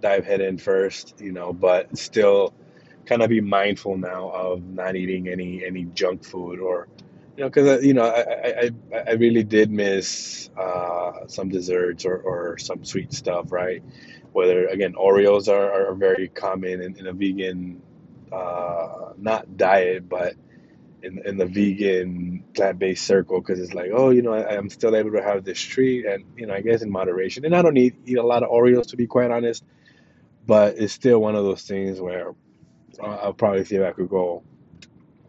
dive 0.00 0.24
head 0.26 0.40
in 0.42 0.58
first, 0.58 1.14
you 1.20 1.32
know, 1.32 1.52
but 1.52 1.96
still 1.98 2.54
kind 3.06 3.22
of 3.22 3.30
be 3.30 3.40
mindful 3.40 3.96
now 3.96 4.30
of 4.30 4.62
not 4.64 4.96
eating 4.96 5.28
any 5.28 5.64
any 5.64 5.84
junk 5.94 6.24
food 6.24 6.60
or 6.60 6.88
you 7.36 7.42
know 7.44 7.48
because 7.50 7.84
you 7.84 7.94
know 7.94 8.04
I, 8.04 8.20
I 8.20 8.70
I 8.94 8.98
I 9.08 9.12
really 9.12 9.44
did 9.44 9.70
miss 9.70 10.50
uh, 10.58 11.26
some 11.26 11.48
desserts 11.48 12.04
or, 12.04 12.18
or 12.18 12.58
some 12.58 12.84
sweet 12.84 13.12
stuff 13.12 13.52
right 13.52 13.82
whether 14.32 14.66
again 14.68 14.94
Oreos 14.94 15.48
are, 15.48 15.90
are 15.90 15.94
very 15.94 16.28
common 16.28 16.82
in, 16.82 16.96
in 16.98 17.06
a 17.06 17.12
vegan 17.12 17.82
uh, 18.32 19.12
not 19.18 19.56
diet 19.56 20.08
but 20.08 20.34
in 21.02 21.20
in 21.26 21.36
the 21.38 21.46
vegan 21.46 22.35
plant-based 22.56 23.06
circle 23.06 23.40
because 23.40 23.60
it's 23.60 23.74
like 23.74 23.90
oh 23.94 24.10
you 24.10 24.22
know 24.22 24.32
I, 24.32 24.56
I'm 24.56 24.70
still 24.70 24.96
able 24.96 25.12
to 25.12 25.22
have 25.22 25.44
this 25.44 25.60
treat 25.60 26.06
and 26.06 26.24
you 26.36 26.46
know 26.46 26.54
I 26.54 26.62
guess 26.62 26.82
in 26.82 26.90
moderation 26.90 27.44
and 27.44 27.54
I 27.54 27.62
don't 27.62 27.76
eat 27.76 27.96
eat 28.06 28.18
a 28.18 28.24
lot 28.26 28.42
of 28.42 28.50
Oreos 28.50 28.88
to 28.88 28.96
be 28.96 29.06
quite 29.06 29.30
honest 29.30 29.64
but 30.46 30.78
it's 30.78 30.92
still 30.92 31.20
one 31.20 31.36
of 31.36 31.44
those 31.44 31.62
things 31.62 32.00
where 32.00 32.32
I'll, 33.02 33.20
I'll 33.24 33.34
probably 33.34 33.64
see 33.64 33.76
if 33.76 33.84
I 33.84 33.92
could 33.92 34.08
go 34.08 34.42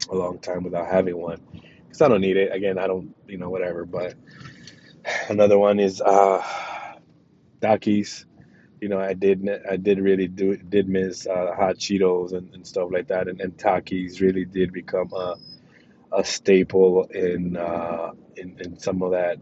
a 0.10 0.15
long 0.15 0.39
time 0.39 0.63
without 0.63 0.88
having 0.88 1.17
one 1.17 1.41
because 1.98 2.01
I 2.01 2.07
don't 2.07 2.22
need 2.22 2.38
it. 2.38 2.53
Again, 2.53 2.77
I 2.77 2.88
don't, 2.88 3.15
you 3.27 3.38
know, 3.38 3.50
whatever. 3.50 3.86
But 3.86 4.15
another 5.29 5.57
one 5.57 5.79
is 5.79 6.01
uh, 6.01 6.43
Takis. 7.62 8.25
You 8.81 8.89
know, 8.89 9.00
I 9.00 9.13
did, 9.13 9.48
I 9.69 9.77
did 9.77 10.00
really 10.00 10.27
do, 10.27 10.55
did 10.55 10.88
miss 10.88 11.25
uh, 11.25 11.53
hot 11.55 11.77
Cheetos 11.77 12.34
and, 12.34 12.53
and 12.53 12.67
stuff 12.67 12.89
like 12.91 13.07
that, 13.07 13.27
and, 13.27 13.41
and 13.41 13.57
Takis 13.57 14.22
really 14.22 14.46
did 14.46 14.72
become 14.72 15.12
a, 15.13 15.36
a 16.12 16.24
staple 16.24 17.06
in, 17.06 17.58
uh, 17.58 18.12
in 18.36 18.58
in 18.60 18.80
some 18.80 19.02
of 19.04 19.12
that. 19.12 19.40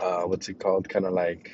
Uh, 0.00 0.22
what's 0.22 0.48
it 0.48 0.58
called? 0.58 0.88
Kind 0.88 1.04
of 1.06 1.12
like 1.12 1.50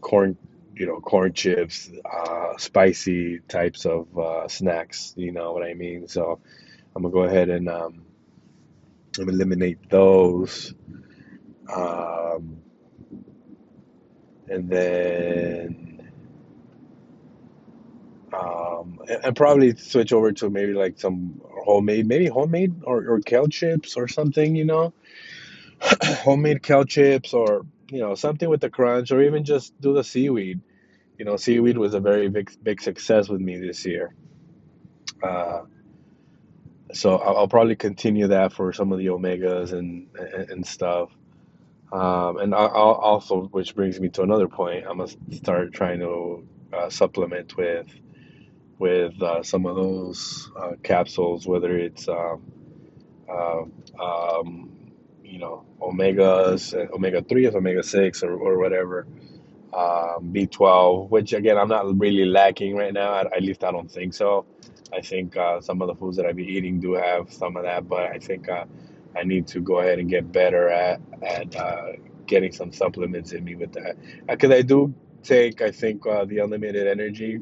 corn, 0.00 0.36
you 0.74 0.86
know, 0.86 1.00
corn 1.00 1.32
chips, 1.32 1.90
uh, 2.04 2.56
spicy 2.58 3.40
types 3.48 3.86
of 3.86 4.16
uh, 4.18 4.48
snacks. 4.48 5.14
You 5.16 5.32
know 5.32 5.52
what 5.52 5.62
I 5.64 5.74
mean? 5.74 6.08
So 6.08 6.40
I'm 6.94 7.02
gonna 7.02 7.12
go 7.12 7.22
ahead 7.24 7.48
and 7.50 7.68
um, 7.68 8.06
eliminate 9.18 9.90
those. 9.90 10.74
Um, 11.74 12.58
and 14.48 14.68
then 14.68 16.12
um, 18.32 19.00
and, 19.08 19.24
and 19.24 19.36
probably 19.36 19.76
switch 19.76 20.12
over 20.12 20.32
to 20.32 20.50
maybe 20.50 20.72
like 20.74 20.98
some 20.98 21.40
homemade, 21.64 22.06
maybe 22.06 22.26
homemade 22.26 22.82
or, 22.84 23.08
or 23.08 23.20
kale 23.20 23.48
chips 23.48 23.96
or 23.96 24.08
something, 24.08 24.56
you 24.56 24.64
know, 24.64 24.92
homemade 26.24 26.62
kale 26.62 26.84
chips 26.84 27.34
or 27.34 27.66
you 27.90 28.00
know 28.00 28.14
something 28.14 28.48
with 28.48 28.60
the 28.60 28.70
crunch, 28.70 29.12
or 29.12 29.22
even 29.22 29.44
just 29.44 29.78
do 29.80 29.94
the 29.94 30.04
seaweed. 30.04 30.60
You 31.18 31.24
know, 31.24 31.36
seaweed 31.36 31.78
was 31.78 31.94
a 31.94 32.00
very 32.00 32.28
big 32.28 32.50
big 32.62 32.80
success 32.82 33.28
with 33.28 33.40
me 33.40 33.58
this 33.58 33.84
year. 33.86 34.14
Uh, 35.22 35.62
so 36.92 37.16
I'll, 37.16 37.38
I'll 37.38 37.48
probably 37.48 37.76
continue 37.76 38.28
that 38.28 38.52
for 38.52 38.72
some 38.72 38.92
of 38.92 38.98
the 38.98 39.06
omegas 39.06 39.72
and 39.72 40.08
and, 40.18 40.50
and 40.50 40.66
stuff. 40.66 41.10
Um, 41.92 42.38
and 42.38 42.54
I'll, 42.54 42.68
I'll 42.68 42.94
also, 42.94 43.42
which 43.44 43.74
brings 43.76 44.00
me 44.00 44.08
to 44.10 44.22
another 44.22 44.48
point, 44.48 44.84
I'm 44.88 44.98
gonna 44.98 45.12
start 45.32 45.72
trying 45.72 46.00
to 46.00 46.46
uh, 46.72 46.90
supplement 46.90 47.56
with 47.56 47.86
with 48.78 49.22
uh, 49.22 49.42
some 49.42 49.66
of 49.66 49.76
those 49.76 50.50
uh, 50.60 50.72
capsules, 50.82 51.46
whether 51.46 51.76
it's 51.78 52.08
um, 52.08 52.42
uh, 53.28 53.62
um, 54.00 54.70
you 55.24 55.38
know 55.38 55.64
omegas, 55.80 56.74
uh, 56.74 56.92
omega 56.94 57.22
three 57.22 57.46
or 57.46 57.56
omega 57.56 57.82
six 57.82 58.22
or, 58.22 58.34
or 58.34 58.58
whatever, 58.58 59.06
um, 59.74 60.32
B12, 60.32 61.10
which 61.10 61.32
again 61.34 61.58
I'm 61.58 61.68
not 61.68 61.98
really 61.98 62.26
lacking 62.26 62.76
right 62.76 62.92
now. 62.94 63.16
At, 63.20 63.36
at 63.36 63.42
least 63.42 63.64
I 63.64 63.72
don't 63.72 63.90
think 63.90 64.14
so. 64.14 64.46
I 64.92 65.02
think 65.02 65.36
uh, 65.36 65.60
some 65.60 65.82
of 65.82 65.88
the 65.88 65.96
foods 65.96 66.16
that 66.18 66.26
I 66.26 66.32
be 66.32 66.44
eating 66.46 66.80
do 66.80 66.94
have 66.94 67.32
some 67.32 67.56
of 67.56 67.64
that, 67.64 67.88
but 67.88 68.04
I 68.04 68.18
think 68.18 68.48
uh, 68.48 68.64
I 69.16 69.24
need 69.24 69.48
to 69.48 69.60
go 69.60 69.80
ahead 69.80 69.98
and 70.00 70.08
get 70.10 70.32
better 70.32 70.68
at 70.70 71.00
at 71.22 71.56
getting 72.26 72.52
some 72.52 72.72
supplements 72.72 73.32
in 73.32 73.44
me 73.44 73.56
with 73.56 73.72
that. 73.74 73.96
Because 74.28 74.50
I 74.52 74.62
do 74.62 74.94
take, 75.22 75.62
I 75.62 75.70
think 75.72 76.04
the 76.04 76.40
Unlimited 76.42 76.86
Energy 76.88 77.40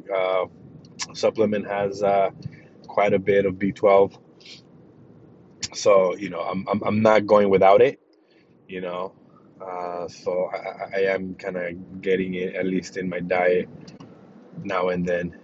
supplement 1.14 1.66
has 1.66 2.02
uh, 2.02 2.30
quite 2.86 3.12
a 3.12 3.18
bit 3.18 3.46
of 3.46 3.54
B12. 3.54 4.18
So 5.74 6.16
you 6.16 6.30
know, 6.30 6.40
I'm 6.40 6.66
I'm, 6.68 6.82
I'm 6.82 7.02
not 7.02 7.26
going 7.26 7.48
without 7.50 7.80
it. 7.82 8.00
You 8.68 8.80
know, 8.80 9.14
uh, 9.60 10.08
so 10.08 10.50
I, 10.52 10.98
I 10.98 11.00
am 11.14 11.34
kind 11.34 11.56
of 11.56 12.02
getting 12.02 12.34
it 12.34 12.54
at 12.54 12.66
least 12.66 12.96
in 12.96 13.08
my 13.08 13.20
diet 13.20 13.68
now 14.62 14.88
and 14.88 15.06
then. 15.06 15.38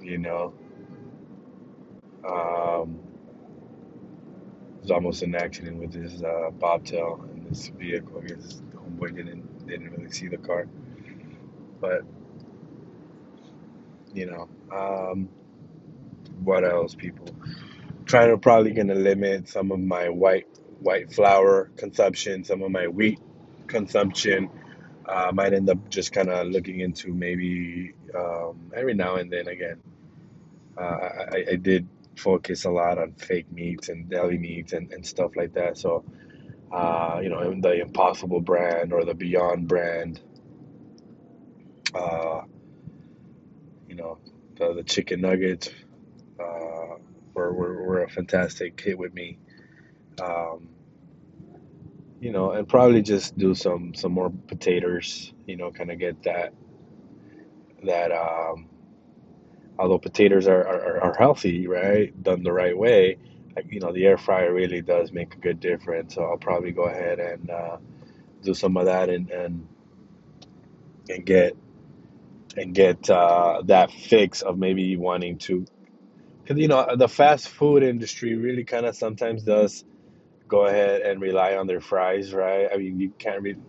You 0.00 0.18
know. 0.18 0.54
Um, 2.26 3.00
was 4.84 4.90
almost 4.90 5.22
an 5.22 5.34
accident 5.34 5.78
with 5.78 5.94
his 5.94 6.22
uh, 6.22 6.50
bobtail 6.58 7.26
and 7.30 7.46
this 7.48 7.68
vehicle. 7.68 8.20
The 8.20 8.34
homeboy 8.76 9.16
didn't 9.16 9.66
didn't 9.66 9.90
really 9.92 10.10
see 10.10 10.28
the 10.28 10.36
car, 10.36 10.68
but 11.80 12.02
you 14.14 14.26
know, 14.26 14.48
um, 14.74 15.28
what 16.42 16.64
else? 16.64 16.94
People 16.94 17.28
trying 18.06 18.30
to 18.30 18.38
probably 18.38 18.72
gonna 18.72 18.94
limit 18.94 19.48
some 19.48 19.72
of 19.72 19.80
my 19.80 20.08
white 20.08 20.46
white 20.80 21.12
flour 21.12 21.70
consumption, 21.76 22.44
some 22.44 22.62
of 22.62 22.70
my 22.70 22.88
wheat 22.88 23.20
consumption. 23.66 24.50
Uh, 25.06 25.30
might 25.34 25.52
end 25.52 25.68
up 25.68 25.90
just 25.90 26.12
kind 26.12 26.30
of 26.30 26.46
looking 26.46 26.80
into 26.80 27.12
maybe 27.12 27.92
um, 28.18 28.72
every 28.74 28.94
now 28.94 29.16
and 29.16 29.30
then 29.30 29.48
again. 29.48 29.78
Uh, 30.78 30.80
I, 30.82 31.44
I 31.52 31.56
did 31.56 31.86
focus 32.16 32.64
a 32.64 32.70
lot 32.70 32.98
on 32.98 33.12
fake 33.14 33.50
meats 33.52 33.88
and 33.90 34.08
deli 34.08 34.38
meats 34.38 34.72
and, 34.72 34.92
and 34.92 35.04
stuff 35.06 35.32
like 35.36 35.54
that. 35.54 35.76
So, 35.76 36.04
uh, 36.72 37.20
you 37.22 37.28
know, 37.28 37.54
the 37.60 37.80
Impossible 37.80 38.40
brand 38.40 38.92
or 38.92 39.04
the 39.04 39.14
Beyond 39.14 39.68
brand, 39.68 40.20
uh, 41.94 42.42
you 43.94 44.02
know, 44.02 44.18
the, 44.56 44.74
the 44.74 44.82
chicken 44.82 45.20
nuggets 45.20 45.70
uh, 46.40 46.96
were, 47.32 47.52
were 47.52 47.84
were 47.84 48.02
a 48.02 48.08
fantastic 48.10 48.80
hit 48.80 48.98
with 48.98 49.14
me. 49.14 49.38
Um, 50.20 50.70
you 52.20 52.32
know, 52.32 52.52
and 52.52 52.68
probably 52.68 53.02
just 53.02 53.38
do 53.38 53.54
some 53.54 53.94
some 53.94 54.10
more 54.12 54.32
potatoes. 54.48 55.32
You 55.46 55.56
know, 55.56 55.70
kind 55.70 55.92
of 55.92 56.00
get 56.00 56.24
that 56.24 56.54
that 57.84 58.10
um, 58.10 58.68
although 59.78 59.98
potatoes 59.98 60.48
are, 60.48 60.66
are, 60.66 61.00
are 61.00 61.16
healthy, 61.16 61.68
right, 61.68 62.20
done 62.24 62.42
the 62.42 62.52
right 62.52 62.76
way, 62.76 63.18
you 63.68 63.78
know, 63.78 63.92
the 63.92 64.06
air 64.06 64.18
fryer 64.18 64.52
really 64.52 64.82
does 64.82 65.12
make 65.12 65.34
a 65.34 65.38
good 65.38 65.60
difference. 65.60 66.16
So 66.16 66.24
I'll 66.24 66.38
probably 66.38 66.72
go 66.72 66.86
ahead 66.86 67.20
and 67.20 67.48
uh, 67.48 67.76
do 68.42 68.54
some 68.54 68.76
of 68.76 68.86
that 68.86 69.08
and 69.08 69.30
and, 69.30 69.68
and 71.08 71.24
get 71.24 71.56
and 72.56 72.74
get 72.74 73.10
uh, 73.10 73.62
that 73.66 73.90
fix 73.92 74.42
of 74.42 74.58
maybe 74.58 74.96
wanting 74.96 75.38
to, 75.38 75.66
because 76.42 76.60
you 76.60 76.68
know 76.68 76.96
the 76.96 77.08
fast 77.08 77.48
food 77.48 77.82
industry 77.82 78.36
really 78.36 78.64
kind 78.64 78.86
of 78.86 78.96
sometimes 78.96 79.44
does 79.44 79.84
go 80.48 80.66
ahead 80.66 81.02
and 81.02 81.20
rely 81.20 81.56
on 81.56 81.66
their 81.66 81.80
fries, 81.80 82.32
right? 82.34 82.68
I 82.72 82.76
mean, 82.78 83.00
you 83.00 83.12
can't 83.18 83.42
really. 83.42 83.60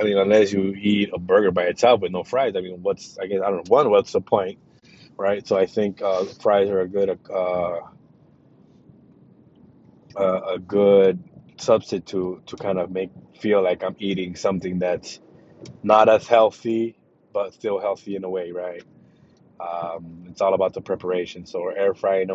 I 0.00 0.04
mean, 0.04 0.18
unless 0.18 0.52
you 0.52 0.74
eat 0.74 1.10
a 1.14 1.18
burger 1.18 1.50
by 1.52 1.64
itself 1.64 2.00
with 2.00 2.12
no 2.12 2.24
fries, 2.24 2.54
I 2.56 2.60
mean, 2.60 2.78
what's 2.82 3.18
I 3.20 3.26
guess 3.26 3.40
I 3.44 3.50
don't 3.50 3.56
know. 3.58 3.74
One, 3.74 3.90
what's 3.90 4.12
the 4.12 4.20
point, 4.20 4.58
right? 5.18 5.46
So 5.46 5.56
I 5.56 5.66
think 5.66 6.02
uh, 6.02 6.24
fries 6.42 6.70
are 6.70 6.80
a 6.80 6.88
good 6.88 7.10
uh, 7.32 7.80
a, 10.16 10.24
a 10.54 10.58
good 10.58 11.22
substitute 11.58 12.46
to 12.48 12.56
kind 12.56 12.78
of 12.78 12.90
make 12.90 13.10
feel 13.40 13.62
like 13.62 13.82
I'm 13.84 13.96
eating 13.98 14.36
something 14.36 14.78
that's 14.78 15.20
not 15.82 16.08
as 16.08 16.26
healthy, 16.26 16.98
but 17.34 17.52
still 17.52 17.80
healthy 17.80 18.16
in 18.16 18.24
a 18.24 18.30
way, 18.30 18.52
right? 18.52 18.82
Um, 19.60 20.24
it's 20.30 20.40
all 20.40 20.54
about 20.54 20.72
the 20.72 20.80
preparation. 20.80 21.46
So 21.46 21.68
air 21.68 21.94
frying 21.94 22.28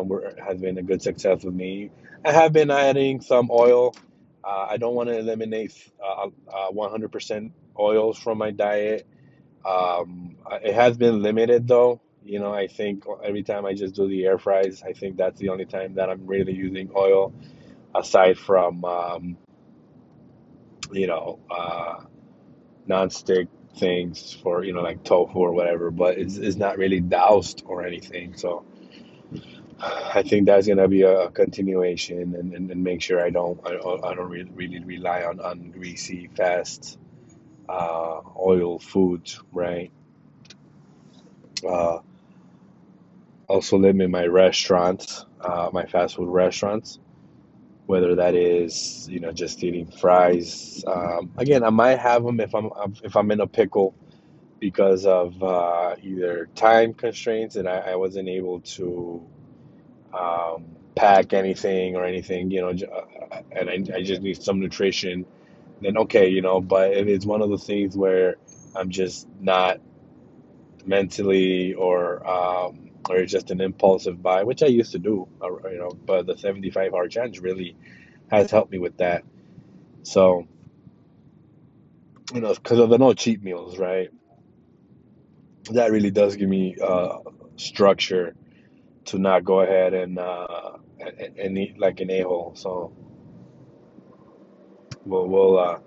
has 0.46 0.60
been 0.60 0.78
a 0.78 0.82
good 0.82 1.02
success 1.02 1.42
with 1.42 1.54
me. 1.54 1.90
I 2.24 2.32
have 2.32 2.52
been 2.52 2.70
adding 2.70 3.22
some 3.22 3.50
oil. 3.50 3.96
Uh, 4.44 4.66
I 4.70 4.76
don't 4.76 4.94
want 4.94 5.08
to 5.08 5.18
eliminate 5.18 5.74
uh, 6.04 6.28
uh, 6.52 6.70
100% 6.70 7.50
oils 7.78 8.18
from 8.18 8.38
my 8.38 8.50
diet. 8.50 9.06
Um, 9.64 10.36
it 10.62 10.74
has 10.74 10.96
been 10.96 11.22
limited 11.22 11.66
though. 11.66 12.00
You 12.22 12.38
know, 12.38 12.52
I 12.52 12.66
think 12.66 13.04
every 13.24 13.42
time 13.42 13.64
I 13.64 13.74
just 13.74 13.94
do 13.94 14.06
the 14.06 14.26
air 14.26 14.38
fries, 14.38 14.82
I 14.86 14.92
think 14.92 15.16
that's 15.16 15.40
the 15.40 15.48
only 15.48 15.64
time 15.64 15.94
that 15.94 16.10
I'm 16.10 16.26
really 16.26 16.52
using 16.52 16.90
oil, 16.94 17.32
aside 17.94 18.38
from 18.38 18.84
um, 18.84 19.36
you 20.92 21.06
know 21.06 21.38
uh, 21.50 22.04
non-stick 22.86 23.48
things 23.76 24.32
for 24.42 24.64
you 24.64 24.72
know 24.72 24.82
like 24.82 25.04
tofu 25.04 25.38
or 25.38 25.52
whatever. 25.52 25.90
But 25.90 26.18
it's, 26.18 26.36
it's 26.36 26.56
not 26.56 26.78
really 26.78 27.00
doused 27.00 27.62
or 27.66 27.84
anything. 27.86 28.36
So 28.36 28.64
I 29.80 30.22
think 30.22 30.46
that's 30.46 30.66
gonna 30.66 30.88
be 30.88 31.02
a 31.02 31.30
continuation, 31.30 32.34
and, 32.34 32.54
and, 32.54 32.70
and 32.70 32.84
make 32.84 33.02
sure 33.02 33.24
I 33.24 33.30
don't 33.30 33.60
I, 33.66 33.70
I 33.70 34.14
don't 34.14 34.30
really, 34.30 34.50
really 34.52 34.80
rely 34.84 35.22
on 35.24 35.40
on 35.40 35.70
greasy, 35.70 36.28
fast 36.36 36.98
uh, 37.68 38.20
oil 38.38 38.78
foods, 38.78 39.40
right? 39.52 39.92
Uh, 41.66 41.98
also 43.48 43.78
limit 43.78 44.10
my 44.10 44.26
restaurants, 44.26 45.26
uh, 45.40 45.70
my 45.72 45.86
fast 45.86 46.16
food 46.16 46.28
restaurants, 46.28 46.98
whether 47.90 48.14
that 48.14 48.36
is 48.36 49.08
you 49.10 49.18
know 49.18 49.32
just 49.32 49.64
eating 49.64 49.90
fries. 49.90 50.84
Um, 50.86 51.32
again, 51.38 51.64
I 51.64 51.70
might 51.70 51.98
have 51.98 52.22
them 52.24 52.38
if 52.38 52.54
I'm 52.54 52.70
if 53.02 53.16
I'm 53.16 53.30
in 53.32 53.40
a 53.40 53.48
pickle 53.48 53.94
because 54.60 55.06
of 55.06 55.42
uh, 55.42 55.96
either 56.00 56.48
time 56.54 56.94
constraints 56.94 57.56
and 57.56 57.68
I, 57.68 57.78
I 57.78 57.96
wasn't 57.96 58.28
able 58.28 58.60
to 58.78 59.26
um, 60.14 60.66
pack 60.94 61.32
anything 61.32 61.96
or 61.96 62.04
anything, 62.04 62.50
you 62.50 62.60
know, 62.60 62.70
uh, 62.70 63.42
and 63.52 63.68
I, 63.68 63.96
I 63.96 64.02
just 64.04 64.22
need 64.22 64.40
some 64.40 64.60
nutrition. 64.60 65.26
Then 65.82 65.98
okay, 65.98 66.28
you 66.28 66.42
know, 66.42 66.60
but 66.60 66.92
it's 66.92 67.26
one 67.26 67.42
of 67.42 67.50
the 67.50 67.58
things 67.58 67.96
where 67.96 68.36
I'm 68.76 68.90
just 68.90 69.26
not 69.40 69.80
mentally 70.86 71.74
or 71.74 72.26
um, 72.28 72.89
or 73.08 73.24
just 73.24 73.50
an 73.50 73.60
impulsive 73.60 74.22
buy, 74.22 74.44
which 74.44 74.62
I 74.62 74.66
used 74.66 74.92
to 74.92 74.98
do, 74.98 75.28
uh, 75.42 75.48
you 75.68 75.78
know. 75.78 75.90
But 76.06 76.26
the 76.26 76.36
75 76.36 76.92
Hard 76.92 77.10
challenge 77.10 77.40
really 77.40 77.76
has 78.30 78.50
helped 78.50 78.72
me 78.72 78.78
with 78.78 78.96
that. 78.98 79.24
So, 80.02 80.46
you 82.34 82.40
know, 82.40 82.54
because 82.54 82.78
of 82.78 82.90
the 82.90 82.98
no 82.98 83.12
cheat 83.14 83.42
meals, 83.42 83.78
right? 83.78 84.10
That 85.72 85.92
really 85.92 86.10
does 86.10 86.36
give 86.36 86.48
me 86.48 86.76
uh, 86.82 87.18
structure 87.56 88.34
to 89.06 89.18
not 89.18 89.44
go 89.44 89.60
ahead 89.60 89.94
and 89.94 90.18
uh, 90.18 90.78
and, 91.00 91.38
and 91.38 91.58
eat 91.58 91.78
like 91.78 92.00
an 92.00 92.10
a 92.10 92.22
hole. 92.22 92.52
So 92.56 92.92
we'll 95.04 95.28
we'll 95.28 95.58
uh, 95.58 95.78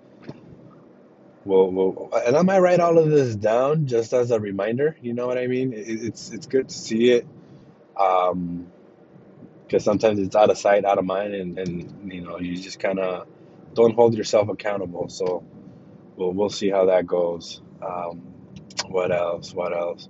we'll 1.44 1.70
we'll 1.70 2.10
and 2.26 2.36
I 2.36 2.42
might 2.42 2.60
write 2.60 2.80
all 2.80 2.98
of 2.98 3.10
this 3.10 3.36
down 3.36 3.86
just 3.86 4.12
as 4.12 4.30
a 4.30 4.40
reminder. 4.40 4.96
You 5.02 5.14
know 5.14 5.26
what 5.26 5.38
I 5.38 5.46
mean? 5.46 5.72
It, 5.72 5.86
it's 5.88 6.30
it's 6.32 6.46
good 6.46 6.68
to 6.68 6.74
see 6.74 7.10
it. 7.12 7.26
Um, 7.98 8.66
because 9.66 9.84
sometimes 9.84 10.20
it's 10.20 10.36
out 10.36 10.50
of 10.50 10.58
sight, 10.58 10.84
out 10.84 10.98
of 10.98 11.04
mind, 11.04 11.34
and, 11.34 11.58
and 11.58 12.12
you 12.12 12.20
know 12.22 12.38
you 12.38 12.56
just 12.56 12.78
kind 12.78 12.98
of 12.98 13.26
don't 13.74 13.94
hold 13.94 14.14
yourself 14.14 14.48
accountable. 14.48 15.08
So 15.08 15.44
we'll 16.16 16.32
we'll 16.32 16.50
see 16.50 16.70
how 16.70 16.86
that 16.86 17.06
goes. 17.06 17.62
Um, 17.82 18.22
what 18.88 19.12
else? 19.12 19.54
What 19.54 19.72
else? 19.76 20.08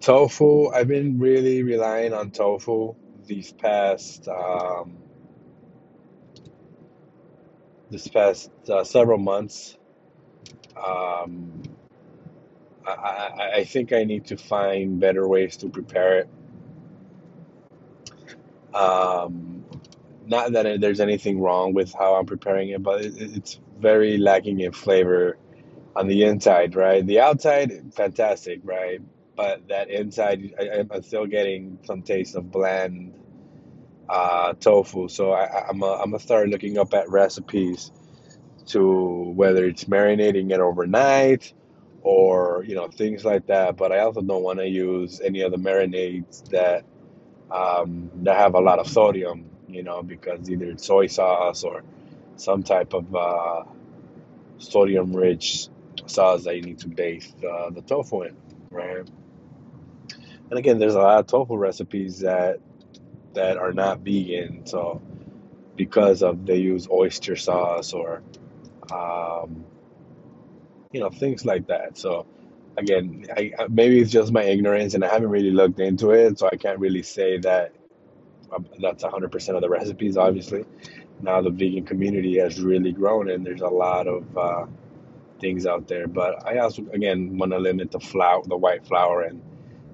Tofu. 0.00 0.68
I've 0.68 0.88
been 0.88 1.18
really 1.18 1.62
relying 1.62 2.12
on 2.12 2.30
tofu 2.30 2.94
these 3.26 3.52
past 3.52 4.28
um, 4.28 4.98
this 7.90 8.08
past 8.08 8.50
uh, 8.68 8.84
several 8.84 9.18
months. 9.18 9.76
Um, 10.84 11.62
I, 12.86 13.50
I, 13.56 13.64
think 13.64 13.92
I 13.92 14.04
need 14.04 14.26
to 14.26 14.36
find 14.36 14.98
better 14.98 15.28
ways 15.28 15.56
to 15.58 15.68
prepare 15.68 16.18
it. 16.18 16.28
Um, 18.74 19.64
not 20.26 20.52
that 20.52 20.80
there's 20.80 21.00
anything 21.00 21.40
wrong 21.40 21.74
with 21.74 21.92
how 21.92 22.14
I'm 22.14 22.26
preparing 22.26 22.70
it, 22.70 22.82
but 22.82 23.04
it, 23.04 23.14
it's 23.16 23.60
very 23.78 24.18
lacking 24.18 24.60
in 24.60 24.72
flavor 24.72 25.38
on 25.94 26.08
the 26.08 26.24
inside, 26.24 26.74
right? 26.74 27.06
The 27.06 27.20
outside, 27.20 27.94
fantastic, 27.94 28.60
right? 28.64 29.00
But 29.36 29.68
that 29.68 29.90
inside, 29.90 30.54
I, 30.58 30.84
I'm 30.90 31.02
still 31.02 31.26
getting 31.26 31.78
some 31.84 32.02
taste 32.02 32.34
of 32.34 32.50
bland 32.50 33.14
uh, 34.08 34.54
tofu. 34.54 35.08
So 35.08 35.32
I, 35.32 35.68
I'm 35.68 35.82
a, 35.82 35.92
I'm 35.94 36.10
gonna 36.10 36.18
start 36.18 36.48
looking 36.48 36.78
up 36.78 36.94
at 36.94 37.08
recipes 37.08 37.92
to 38.66 39.32
whether 39.34 39.64
it's 39.66 39.84
marinating 39.84 40.52
it 40.52 40.60
overnight 40.60 41.52
or 42.02 42.64
you 42.66 42.74
know 42.74 42.88
things 42.88 43.24
like 43.24 43.46
that. 43.46 43.76
But 43.76 43.92
I 43.92 44.00
also 44.00 44.22
don't 44.22 44.42
want 44.42 44.58
to 44.58 44.68
use 44.68 45.20
any 45.20 45.42
of 45.42 45.52
the 45.52 45.58
marinades 45.58 46.48
that 46.50 46.84
um, 47.50 48.10
that 48.22 48.36
have 48.36 48.54
a 48.54 48.60
lot 48.60 48.78
of 48.78 48.88
sodium, 48.88 49.50
you 49.68 49.82
know, 49.82 50.02
because 50.02 50.50
either 50.50 50.66
it's 50.66 50.86
soy 50.86 51.06
sauce 51.06 51.64
or 51.64 51.82
some 52.36 52.62
type 52.62 52.94
of 52.94 53.14
uh, 53.14 53.64
sodium-rich 54.58 55.68
sauce 56.06 56.44
that 56.44 56.56
you 56.56 56.62
need 56.62 56.78
to 56.78 56.88
bathe 56.88 57.24
uh, 57.44 57.70
the 57.70 57.82
tofu 57.82 58.22
in, 58.22 58.36
right? 58.70 59.08
And 60.50 60.58
again, 60.58 60.78
there's 60.78 60.94
a 60.94 61.00
lot 61.00 61.18
of 61.18 61.26
tofu 61.26 61.56
recipes 61.56 62.20
that 62.20 62.58
that 63.34 63.56
are 63.56 63.72
not 63.72 64.00
vegan, 64.00 64.66
so 64.66 65.00
because 65.76 66.22
of 66.22 66.44
they 66.46 66.58
use 66.58 66.88
oyster 66.90 67.36
sauce 67.36 67.92
or 67.92 68.22
um, 68.90 69.64
you 70.92 71.00
know 71.00 71.10
things 71.10 71.44
like 71.44 71.66
that. 71.68 71.96
So 71.98 72.26
again, 72.76 73.26
I, 73.36 73.52
maybe 73.68 74.00
it's 74.00 74.10
just 74.10 74.32
my 74.32 74.42
ignorance, 74.44 74.94
and 74.94 75.04
I 75.04 75.12
haven't 75.12 75.30
really 75.30 75.50
looked 75.50 75.80
into 75.80 76.10
it, 76.10 76.38
so 76.38 76.48
I 76.52 76.56
can't 76.56 76.78
really 76.78 77.02
say 77.02 77.38
that 77.38 77.72
um, 78.54 78.66
that's 78.80 79.02
100% 79.02 79.54
of 79.54 79.60
the 79.60 79.68
recipes. 79.68 80.16
Obviously, 80.16 80.64
now 81.20 81.40
the 81.40 81.50
vegan 81.50 81.84
community 81.84 82.38
has 82.38 82.60
really 82.60 82.92
grown, 82.92 83.30
and 83.30 83.44
there's 83.44 83.60
a 83.60 83.68
lot 83.68 84.06
of 84.06 84.36
uh, 84.36 84.66
things 85.40 85.66
out 85.66 85.88
there. 85.88 86.06
But 86.06 86.46
I 86.46 86.58
also, 86.58 86.82
again, 86.92 87.38
want 87.38 87.52
to 87.52 87.58
limit 87.58 87.90
the 87.90 88.00
flour, 88.00 88.42
the 88.46 88.56
white 88.56 88.86
flour, 88.86 89.22
and 89.22 89.42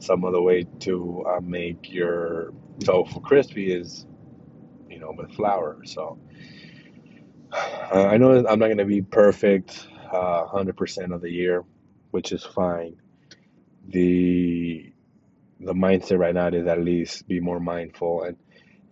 some 0.00 0.24
of 0.24 0.32
the 0.32 0.42
way 0.42 0.64
to 0.80 1.24
uh, 1.28 1.40
make 1.40 1.92
your 1.92 2.52
tofu 2.84 3.20
crispy 3.20 3.72
is, 3.72 4.06
you 4.88 4.98
know, 5.00 5.12
with 5.16 5.32
flour. 5.32 5.78
So 5.84 6.18
uh, 7.52 8.06
I 8.08 8.18
know 8.18 8.32
I'm 8.32 8.58
not 8.60 8.66
going 8.66 8.78
to 8.78 8.84
be 8.86 9.02
perfect 9.02 9.88
uh, 10.12 10.44
100% 10.46 11.14
of 11.14 11.22
the 11.22 11.30
year, 11.30 11.64
which 12.12 12.32
is 12.32 12.44
fine. 12.44 12.96
The 13.88 14.92
the 15.60 15.74
mindset 15.74 16.18
right 16.18 16.34
now 16.34 16.48
is 16.48 16.66
at 16.66 16.82
least 16.82 17.26
be 17.28 17.40
more 17.40 17.60
mindful 17.60 18.24
and 18.24 18.36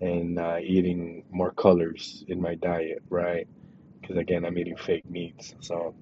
and 0.00 0.38
uh, 0.38 0.58
eating 0.62 1.24
more 1.30 1.52
colors 1.52 2.24
in 2.28 2.40
my 2.40 2.56
diet, 2.56 3.00
right? 3.10 3.46
Because 4.02 4.18
again, 4.18 4.44
I'm 4.44 4.58
eating 4.58 4.76
fake 4.76 5.08
meats, 5.10 5.54
so 5.60 5.96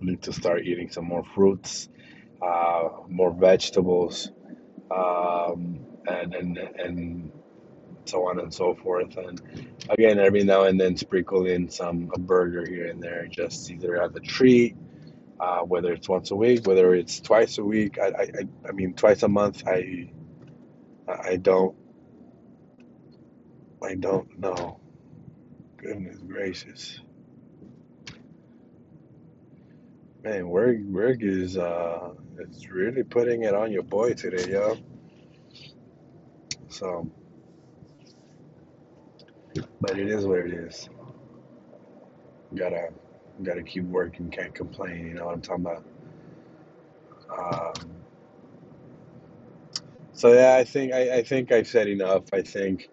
I 0.00 0.04
need 0.06 0.22
to 0.24 0.32
start 0.32 0.62
eating 0.64 0.90
some 0.90 1.06
more 1.06 1.24
fruits, 1.34 1.88
uh, 2.46 2.88
more 3.08 3.34
vegetables, 3.38 4.30
um, 4.94 5.86
and 6.06 6.34
and 6.34 6.58
and 6.58 7.32
so 8.06 8.28
on 8.28 8.40
and 8.40 8.52
so 8.52 8.74
forth. 8.74 9.16
And 9.16 9.40
again, 9.88 10.18
every 10.18 10.44
now 10.44 10.64
and 10.64 10.80
then 10.80 10.96
sprinkle 10.96 11.46
in 11.46 11.68
some 11.70 12.10
a 12.14 12.18
burger 12.18 12.64
here 12.68 12.86
and 12.88 13.02
there, 13.02 13.26
just 13.28 13.70
either 13.70 14.02
as 14.02 14.14
a 14.16 14.20
treat, 14.20 14.76
uh, 15.40 15.60
whether 15.60 15.92
it's 15.92 16.08
once 16.08 16.30
a 16.30 16.36
week, 16.36 16.66
whether 16.66 16.94
it's 16.94 17.20
twice 17.20 17.58
a 17.58 17.64
week. 17.64 17.98
I 17.98 18.08
I, 18.08 18.28
I 18.68 18.72
mean 18.72 18.94
twice 18.94 19.22
a 19.22 19.28
month. 19.28 19.64
I 19.66 20.10
I 21.08 21.36
don't 21.36 21.76
I 23.84 23.94
don't 23.96 24.38
know. 24.38 24.80
Goodness 25.78 26.18
gracious, 26.26 27.00
man, 30.24 30.48
work 30.48 30.76
work 30.88 31.18
is 31.22 31.56
uh 31.58 32.10
is 32.40 32.68
really 32.70 33.04
putting 33.04 33.44
it 33.44 33.54
on 33.54 33.72
your 33.72 33.82
boy 33.84 34.14
today, 34.14 34.52
yo. 34.52 34.76
So, 36.70 37.10
but 39.80 39.98
it 39.98 40.08
is 40.08 40.26
what 40.26 40.40
it 40.40 40.52
is. 40.52 40.88
Gotta 42.54 42.88
gotta 43.42 43.62
keep 43.62 43.84
working. 43.84 44.30
Can't 44.30 44.54
complain. 44.54 45.06
You 45.08 45.14
know 45.14 45.26
what 45.26 45.34
I'm 45.34 45.42
talking 45.42 45.66
about. 45.66 45.84
Um, 47.38 47.90
so 50.12 50.32
yeah, 50.32 50.56
I 50.56 50.64
think 50.64 50.92
I, 50.92 51.18
I 51.18 51.22
think 51.22 51.52
I've 51.52 51.68
said 51.68 51.88
enough. 51.88 52.24
I 52.32 52.42
think 52.42 52.88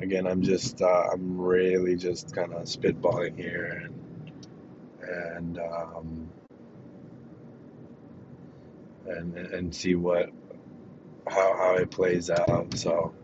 again, 0.00 0.26
I'm 0.26 0.42
just 0.42 0.82
uh, 0.82 1.08
I'm 1.12 1.38
really 1.40 1.96
just 1.96 2.34
kind 2.34 2.52
of 2.54 2.64
spitballing 2.64 3.36
here 3.36 3.82
and 3.84 4.00
and 5.02 5.58
um, 5.58 6.30
and 9.06 9.36
and 9.36 9.74
see 9.74 9.94
what 9.94 10.30
how 11.28 11.56
how 11.56 11.74
it 11.76 11.90
plays 11.90 12.30
out. 12.30 12.76
So 12.76 13.14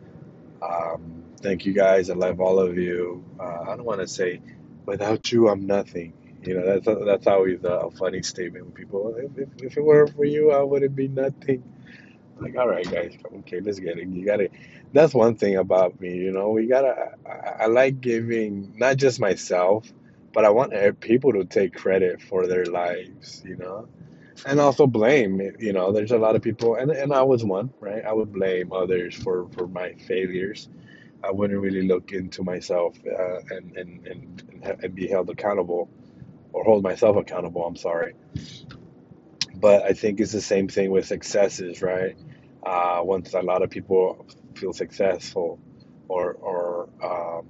um, 0.62 1.15
thank 1.46 1.66
you 1.66 1.72
guys. 1.74 2.10
I 2.10 2.14
love 2.14 2.40
all 2.40 2.58
of 2.58 2.76
you. 2.76 3.24
Uh, 3.40 3.62
I 3.62 3.76
don't 3.76 3.84
want 3.84 4.00
to 4.00 4.08
say 4.08 4.40
without 4.86 5.32
you 5.32 5.48
I'm 5.48 5.66
nothing. 5.66 6.14
You 6.42 6.54
know 6.54 6.66
that's 6.66 6.86
that's 7.06 7.26
always 7.28 7.60
a 7.64 7.90
funny 7.98 8.22
statement 8.22 8.64
when 8.66 8.74
people 8.74 9.14
if, 9.16 9.38
if, 9.38 9.48
if 9.62 9.76
it 9.76 9.82
weren't 9.82 10.14
for 10.14 10.24
you 10.24 10.52
I 10.52 10.62
wouldn't 10.62 10.96
be 10.96 11.08
nothing. 11.08 11.64
Like 12.40 12.56
all 12.56 12.68
right 12.68 12.90
guys, 12.90 13.16
okay 13.40 13.60
let's 13.60 13.80
get 13.80 13.98
it. 13.98 14.08
You 14.08 14.26
gotta. 14.26 14.50
That's 14.92 15.14
one 15.14 15.36
thing 15.36 15.56
about 15.56 16.00
me. 16.00 16.16
You 16.16 16.32
know 16.32 16.50
we 16.50 16.66
gotta. 16.66 17.12
I, 17.26 17.64
I 17.64 17.66
like 17.66 18.00
giving 18.00 18.74
not 18.78 18.96
just 18.98 19.20
myself, 19.20 19.92
but 20.34 20.44
I 20.44 20.50
want 20.50 20.74
e- 20.74 20.92
people 20.92 21.34
to 21.34 21.44
take 21.44 21.74
credit 21.74 22.22
for 22.22 22.46
their 22.48 22.66
lives. 22.66 23.42
You 23.44 23.56
know 23.56 23.88
and 24.46 24.60
also 24.60 24.86
blame 24.86 25.40
you 25.58 25.72
know 25.72 25.92
there's 25.92 26.12
a 26.12 26.18
lot 26.18 26.36
of 26.36 26.42
people 26.42 26.76
and, 26.76 26.90
and 26.90 27.12
i 27.12 27.22
was 27.22 27.44
one 27.44 27.72
right 27.80 28.04
i 28.04 28.12
would 28.12 28.32
blame 28.32 28.72
others 28.72 29.14
for 29.14 29.48
for 29.52 29.66
my 29.68 29.94
failures 30.08 30.68
i 31.26 31.32
wouldn't 31.32 31.60
really 31.60 31.86
look 31.88 32.12
into 32.12 32.42
myself 32.44 32.96
uh, 33.06 33.40
and, 33.50 33.76
and 33.76 34.06
and 34.06 34.80
and 34.82 34.94
be 34.94 35.08
held 35.08 35.30
accountable 35.30 35.90
or 36.52 36.64
hold 36.64 36.82
myself 36.82 37.16
accountable 37.16 37.64
i'm 37.66 37.76
sorry. 37.76 38.14
But 39.56 39.84
i 39.84 39.92
think 39.94 40.20
it's 40.20 40.32
the 40.32 40.40
same 40.42 40.68
thing 40.68 40.90
with 40.90 41.06
successes 41.06 41.82
right? 41.82 42.16
Uh, 42.64 43.00
once 43.02 43.34
a 43.34 43.40
lot 43.42 43.62
of 43.62 43.70
people 43.70 44.26
feel 44.56 44.72
successful 44.72 45.60
or 46.08 46.34
or 46.34 46.88
um, 47.02 47.46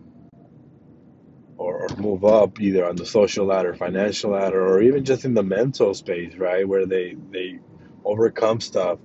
or, 1.59 1.85
or 1.85 1.97
move 1.97 2.25
up 2.25 2.61
either 2.61 2.87
on 2.87 2.97
the 2.97 3.07
social 3.07 3.47
ladder, 3.47 3.75
financial 3.75 4.33
ladder, 4.33 4.61
or 4.67 4.83
even 4.83 5.05
just 5.05 5.25
in 5.25 5.35
the 5.35 5.43
mental 5.43 5.95
space, 5.95 6.35
right, 6.37 6.67
where 6.69 6.87
they 6.87 7.17
they 7.31 7.59
overcome 8.05 8.61
stuff. 8.61 8.99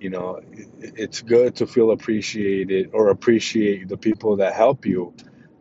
You 0.00 0.10
know, 0.10 0.40
it's 0.78 1.22
good 1.22 1.56
to 1.56 1.66
feel 1.66 1.90
appreciated 1.92 2.90
or 2.92 3.08
appreciate 3.08 3.88
the 3.88 3.96
people 3.96 4.36
that 4.38 4.54
help 4.54 4.86
you, 4.86 5.14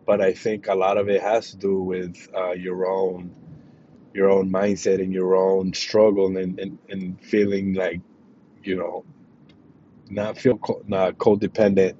but 0.05 0.21
I 0.21 0.33
think 0.33 0.67
a 0.67 0.75
lot 0.75 0.97
of 0.97 1.09
it 1.09 1.21
has 1.21 1.51
to 1.51 1.57
do 1.57 1.81
with 1.81 2.29
uh, 2.35 2.51
your 2.51 2.87
own 2.87 3.31
your 4.13 4.29
own 4.31 4.51
mindset 4.51 5.01
and 5.01 5.13
your 5.13 5.35
own 5.35 5.73
struggle 5.73 6.37
and, 6.37 6.59
and, 6.59 6.79
and 6.89 7.21
feeling 7.23 7.73
like 7.73 8.01
you 8.63 8.75
know 8.77 9.05
not 10.09 10.37
feel 10.37 10.57
co- 10.57 10.83
not 10.87 11.17
codependent 11.17 11.95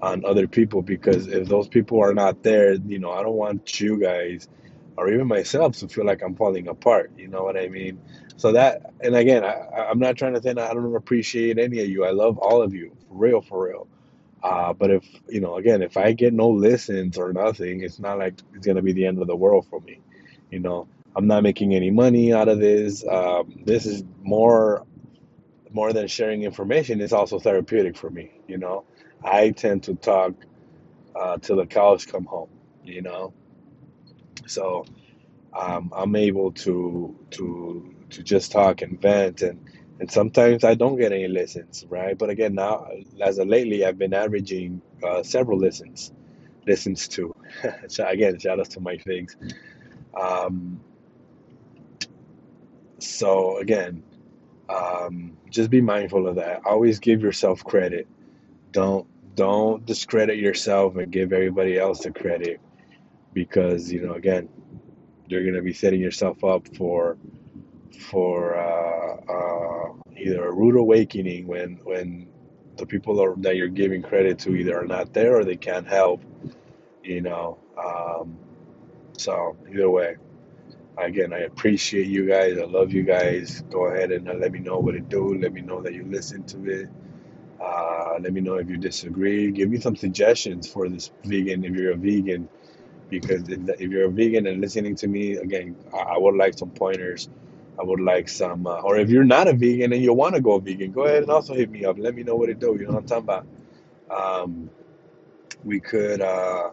on 0.00 0.24
other 0.24 0.46
people 0.48 0.82
because 0.82 1.26
if 1.28 1.48
those 1.48 1.68
people 1.68 2.02
are 2.02 2.14
not 2.14 2.42
there, 2.42 2.74
you 2.74 2.98
know, 2.98 3.10
I 3.12 3.22
don't 3.22 3.34
want 3.36 3.80
you 3.80 3.98
guys 4.00 4.48
or 4.98 5.12
even 5.12 5.28
myself 5.28 5.76
to 5.78 5.88
feel 5.88 6.04
like 6.04 6.22
I'm 6.22 6.34
falling 6.34 6.66
apart. 6.66 7.12
You 7.16 7.28
know 7.28 7.44
what 7.44 7.56
I 7.56 7.68
mean? 7.68 8.00
So 8.36 8.52
that, 8.52 8.92
and 9.00 9.14
again, 9.14 9.44
I, 9.44 9.90
am 9.90 10.00
not 10.00 10.16
trying 10.16 10.34
to 10.34 10.42
say 10.42 10.50
I 10.50 10.74
don't 10.74 10.96
appreciate 10.96 11.58
any 11.58 11.80
of 11.80 11.88
you. 11.88 12.04
I 12.04 12.10
love 12.10 12.36
all 12.38 12.62
of 12.62 12.74
you, 12.74 12.96
for 13.06 13.14
real, 13.14 13.40
for 13.40 13.68
real. 13.68 13.86
Uh, 14.42 14.72
but 14.72 14.90
if, 14.90 15.04
you 15.28 15.40
know, 15.40 15.56
again, 15.56 15.82
if 15.82 15.96
I 15.96 16.12
get 16.12 16.32
no 16.34 16.48
listens 16.50 17.16
or 17.16 17.32
nothing, 17.32 17.82
it's 17.82 18.00
not 18.00 18.18
like 18.18 18.34
it's 18.54 18.66
to 18.66 18.82
be 18.82 18.92
the 18.92 19.06
end 19.06 19.20
of 19.20 19.28
the 19.28 19.36
world 19.36 19.66
for 19.70 19.80
me. 19.80 20.00
You 20.50 20.58
know, 20.58 20.88
I'm 21.14 21.28
not 21.28 21.44
making 21.44 21.74
any 21.74 21.90
money 21.90 22.32
out 22.32 22.48
of 22.48 22.58
this. 22.58 23.06
Um, 23.06 23.62
this 23.64 23.86
is 23.86 24.02
more 24.22 24.84
more 25.70 25.92
than 25.92 26.08
sharing 26.08 26.42
information, 26.42 27.00
it's 27.00 27.12
also 27.12 27.38
therapeutic 27.38 27.96
for 27.96 28.10
me. 28.10 28.32
You 28.46 28.58
know, 28.58 28.84
I 29.22 29.50
tend 29.50 29.84
to 29.84 29.94
talk 29.94 30.32
uh, 31.14 31.36
till 31.38 31.56
the 31.56 31.66
cows 31.66 32.06
come 32.06 32.24
home. 32.24 32.48
You 32.84 33.02
know, 33.02 33.34
so 34.48 34.84
um, 35.54 35.92
I'm 35.96 36.16
able 36.16 36.52
to 36.52 37.16
to 37.32 37.94
to 38.10 38.22
just 38.22 38.52
talk 38.52 38.82
and 38.82 39.00
vent, 39.00 39.42
and 39.42 39.60
and 40.00 40.10
sometimes 40.10 40.64
I 40.64 40.74
don't 40.74 40.98
get 40.98 41.12
any 41.12 41.28
listens, 41.28 41.84
right? 41.88 42.18
But 42.18 42.30
again, 42.30 42.54
now 42.54 42.88
as 43.20 43.38
of 43.38 43.48
lately, 43.48 43.84
I've 43.84 43.98
been 43.98 44.14
averaging 44.14 44.82
uh, 45.04 45.22
several 45.22 45.58
listens 45.58 46.12
listens 46.66 47.08
to. 47.08 47.34
so 47.88 48.06
again, 48.06 48.38
shout 48.38 48.60
out 48.60 48.70
to 48.70 48.80
my 48.80 48.98
figs. 48.98 49.36
Um, 50.20 50.80
so 53.00 53.58
again, 53.58 54.02
um, 54.68 55.36
just 55.50 55.70
be 55.70 55.80
mindful 55.80 56.28
of 56.28 56.36
that. 56.36 56.62
Always 56.66 56.98
give 57.00 57.22
yourself 57.22 57.64
credit 57.64 58.06
don't 58.72 59.06
don't 59.34 59.86
discredit 59.86 60.38
yourself 60.38 60.96
and 60.96 61.12
give 61.12 61.32
everybody 61.32 61.78
else 61.78 62.00
the 62.00 62.12
credit 62.12 62.60
because 63.38 63.92
you 63.92 64.00
know 64.04 64.14
again 64.14 64.48
you're 65.28 65.42
going 65.44 65.54
to 65.54 65.62
be 65.62 65.72
setting 65.72 66.00
yourself 66.00 66.42
up 66.44 66.66
for 66.76 67.18
for 68.10 68.56
uh, 68.56 69.16
uh, 69.36 69.92
either 70.16 70.46
a 70.46 70.52
rude 70.52 70.76
awakening 70.76 71.46
when 71.46 71.80
when 71.84 72.28
the 72.78 72.86
people 72.86 73.22
are, 73.22 73.36
that 73.38 73.56
you're 73.56 73.68
giving 73.82 74.02
credit 74.02 74.38
to 74.40 74.56
either 74.56 74.80
are 74.80 74.86
not 74.86 75.12
there 75.14 75.36
or 75.38 75.44
they 75.44 75.56
can't 75.56 75.86
help 75.88 76.22
you 77.04 77.20
know 77.22 77.58
um, 77.86 78.36
so 79.18 79.56
either 79.72 79.90
way 79.90 80.16
again 80.98 81.32
i 81.32 81.40
appreciate 81.40 82.06
you 82.08 82.26
guys. 82.28 82.58
I 82.58 82.64
love 82.64 82.92
you 82.92 83.04
guys. 83.04 83.62
Go 83.70 83.86
ahead 83.86 84.12
and 84.12 84.28
uh, 84.28 84.34
let 84.34 84.52
me 84.52 84.60
know 84.60 84.78
what 84.78 84.92
to 84.92 85.00
do. 85.00 85.38
Let 85.38 85.52
me 85.52 85.62
know 85.62 85.82
that 85.82 85.94
you 85.94 86.04
listen 86.04 86.44
to 86.44 86.70
it. 86.70 86.88
Uh, 87.60 88.18
let 88.20 88.32
me 88.32 88.40
know 88.40 88.56
if 88.56 88.68
you 88.70 88.76
disagree. 88.78 89.50
Give 89.52 89.70
me 89.70 89.80
some 89.80 89.96
suggestions 89.96 90.68
for 90.68 90.88
this 90.88 91.10
vegan 91.24 91.64
if 91.64 91.74
you're 91.74 91.92
a 91.92 91.96
vegan, 91.96 92.48
because 93.08 93.48
if, 93.48 93.80
you're 93.80 94.06
a 94.06 94.10
vegan 94.10 94.46
and 94.46 94.60
listening 94.60 94.94
to 94.96 95.08
me, 95.08 95.36
again, 95.36 95.76
I, 95.92 95.98
I 96.14 96.18
would 96.18 96.36
like 96.36 96.58
some 96.58 96.70
pointers. 96.70 97.28
I 97.78 97.84
would 97.84 98.00
like 98.00 98.28
some, 98.28 98.66
uh, 98.66 98.80
or 98.80 98.98
if 98.98 99.08
you're 99.08 99.24
not 99.24 99.46
a 99.46 99.52
vegan 99.52 99.92
and 99.92 100.02
you 100.02 100.12
want 100.12 100.34
to 100.34 100.40
go 100.40 100.58
vegan, 100.58 100.90
go 100.90 101.04
ahead 101.04 101.22
and 101.22 101.30
also 101.30 101.54
hit 101.54 101.70
me 101.70 101.84
up. 101.84 101.96
Let 101.98 102.14
me 102.14 102.24
know 102.24 102.34
what 102.34 102.46
to 102.46 102.54
do. 102.54 102.76
You 102.78 102.86
know 102.86 102.94
what 102.94 103.12
I'm 103.12 103.24
talking 103.24 103.24
about? 103.24 103.46
Um, 104.10 104.70
we 105.64 105.78
could 105.80 106.20
uh, 106.20 106.70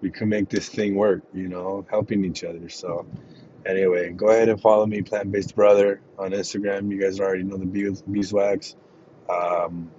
we 0.00 0.10
could 0.10 0.28
make 0.28 0.48
this 0.48 0.68
thing 0.68 0.94
work. 0.94 1.22
You 1.34 1.48
know, 1.48 1.86
helping 1.90 2.24
each 2.24 2.42
other. 2.44 2.68
So 2.68 3.06
anyway, 3.66 4.10
go 4.10 4.28
ahead 4.28 4.48
and 4.48 4.60
follow 4.60 4.86
me, 4.86 5.02
Plant 5.02 5.30
Based 5.30 5.54
Brother, 5.54 6.00
on 6.18 6.30
Instagram. 6.30 6.90
You 6.90 7.00
guys 7.00 7.20
already 7.20 7.42
know 7.42 7.58
the 7.58 8.02
beeswax. 8.10 8.76
Um, 9.28 9.90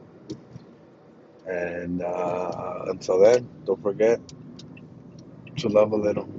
And 1.48 2.04
uh, 2.04 2.86
until 2.88 3.20
then, 3.20 3.50
don't 3.66 3.82
forget 3.84 4.22
to 5.58 5.70
love 5.70 5.92
a 5.94 5.98
little. 5.98 6.30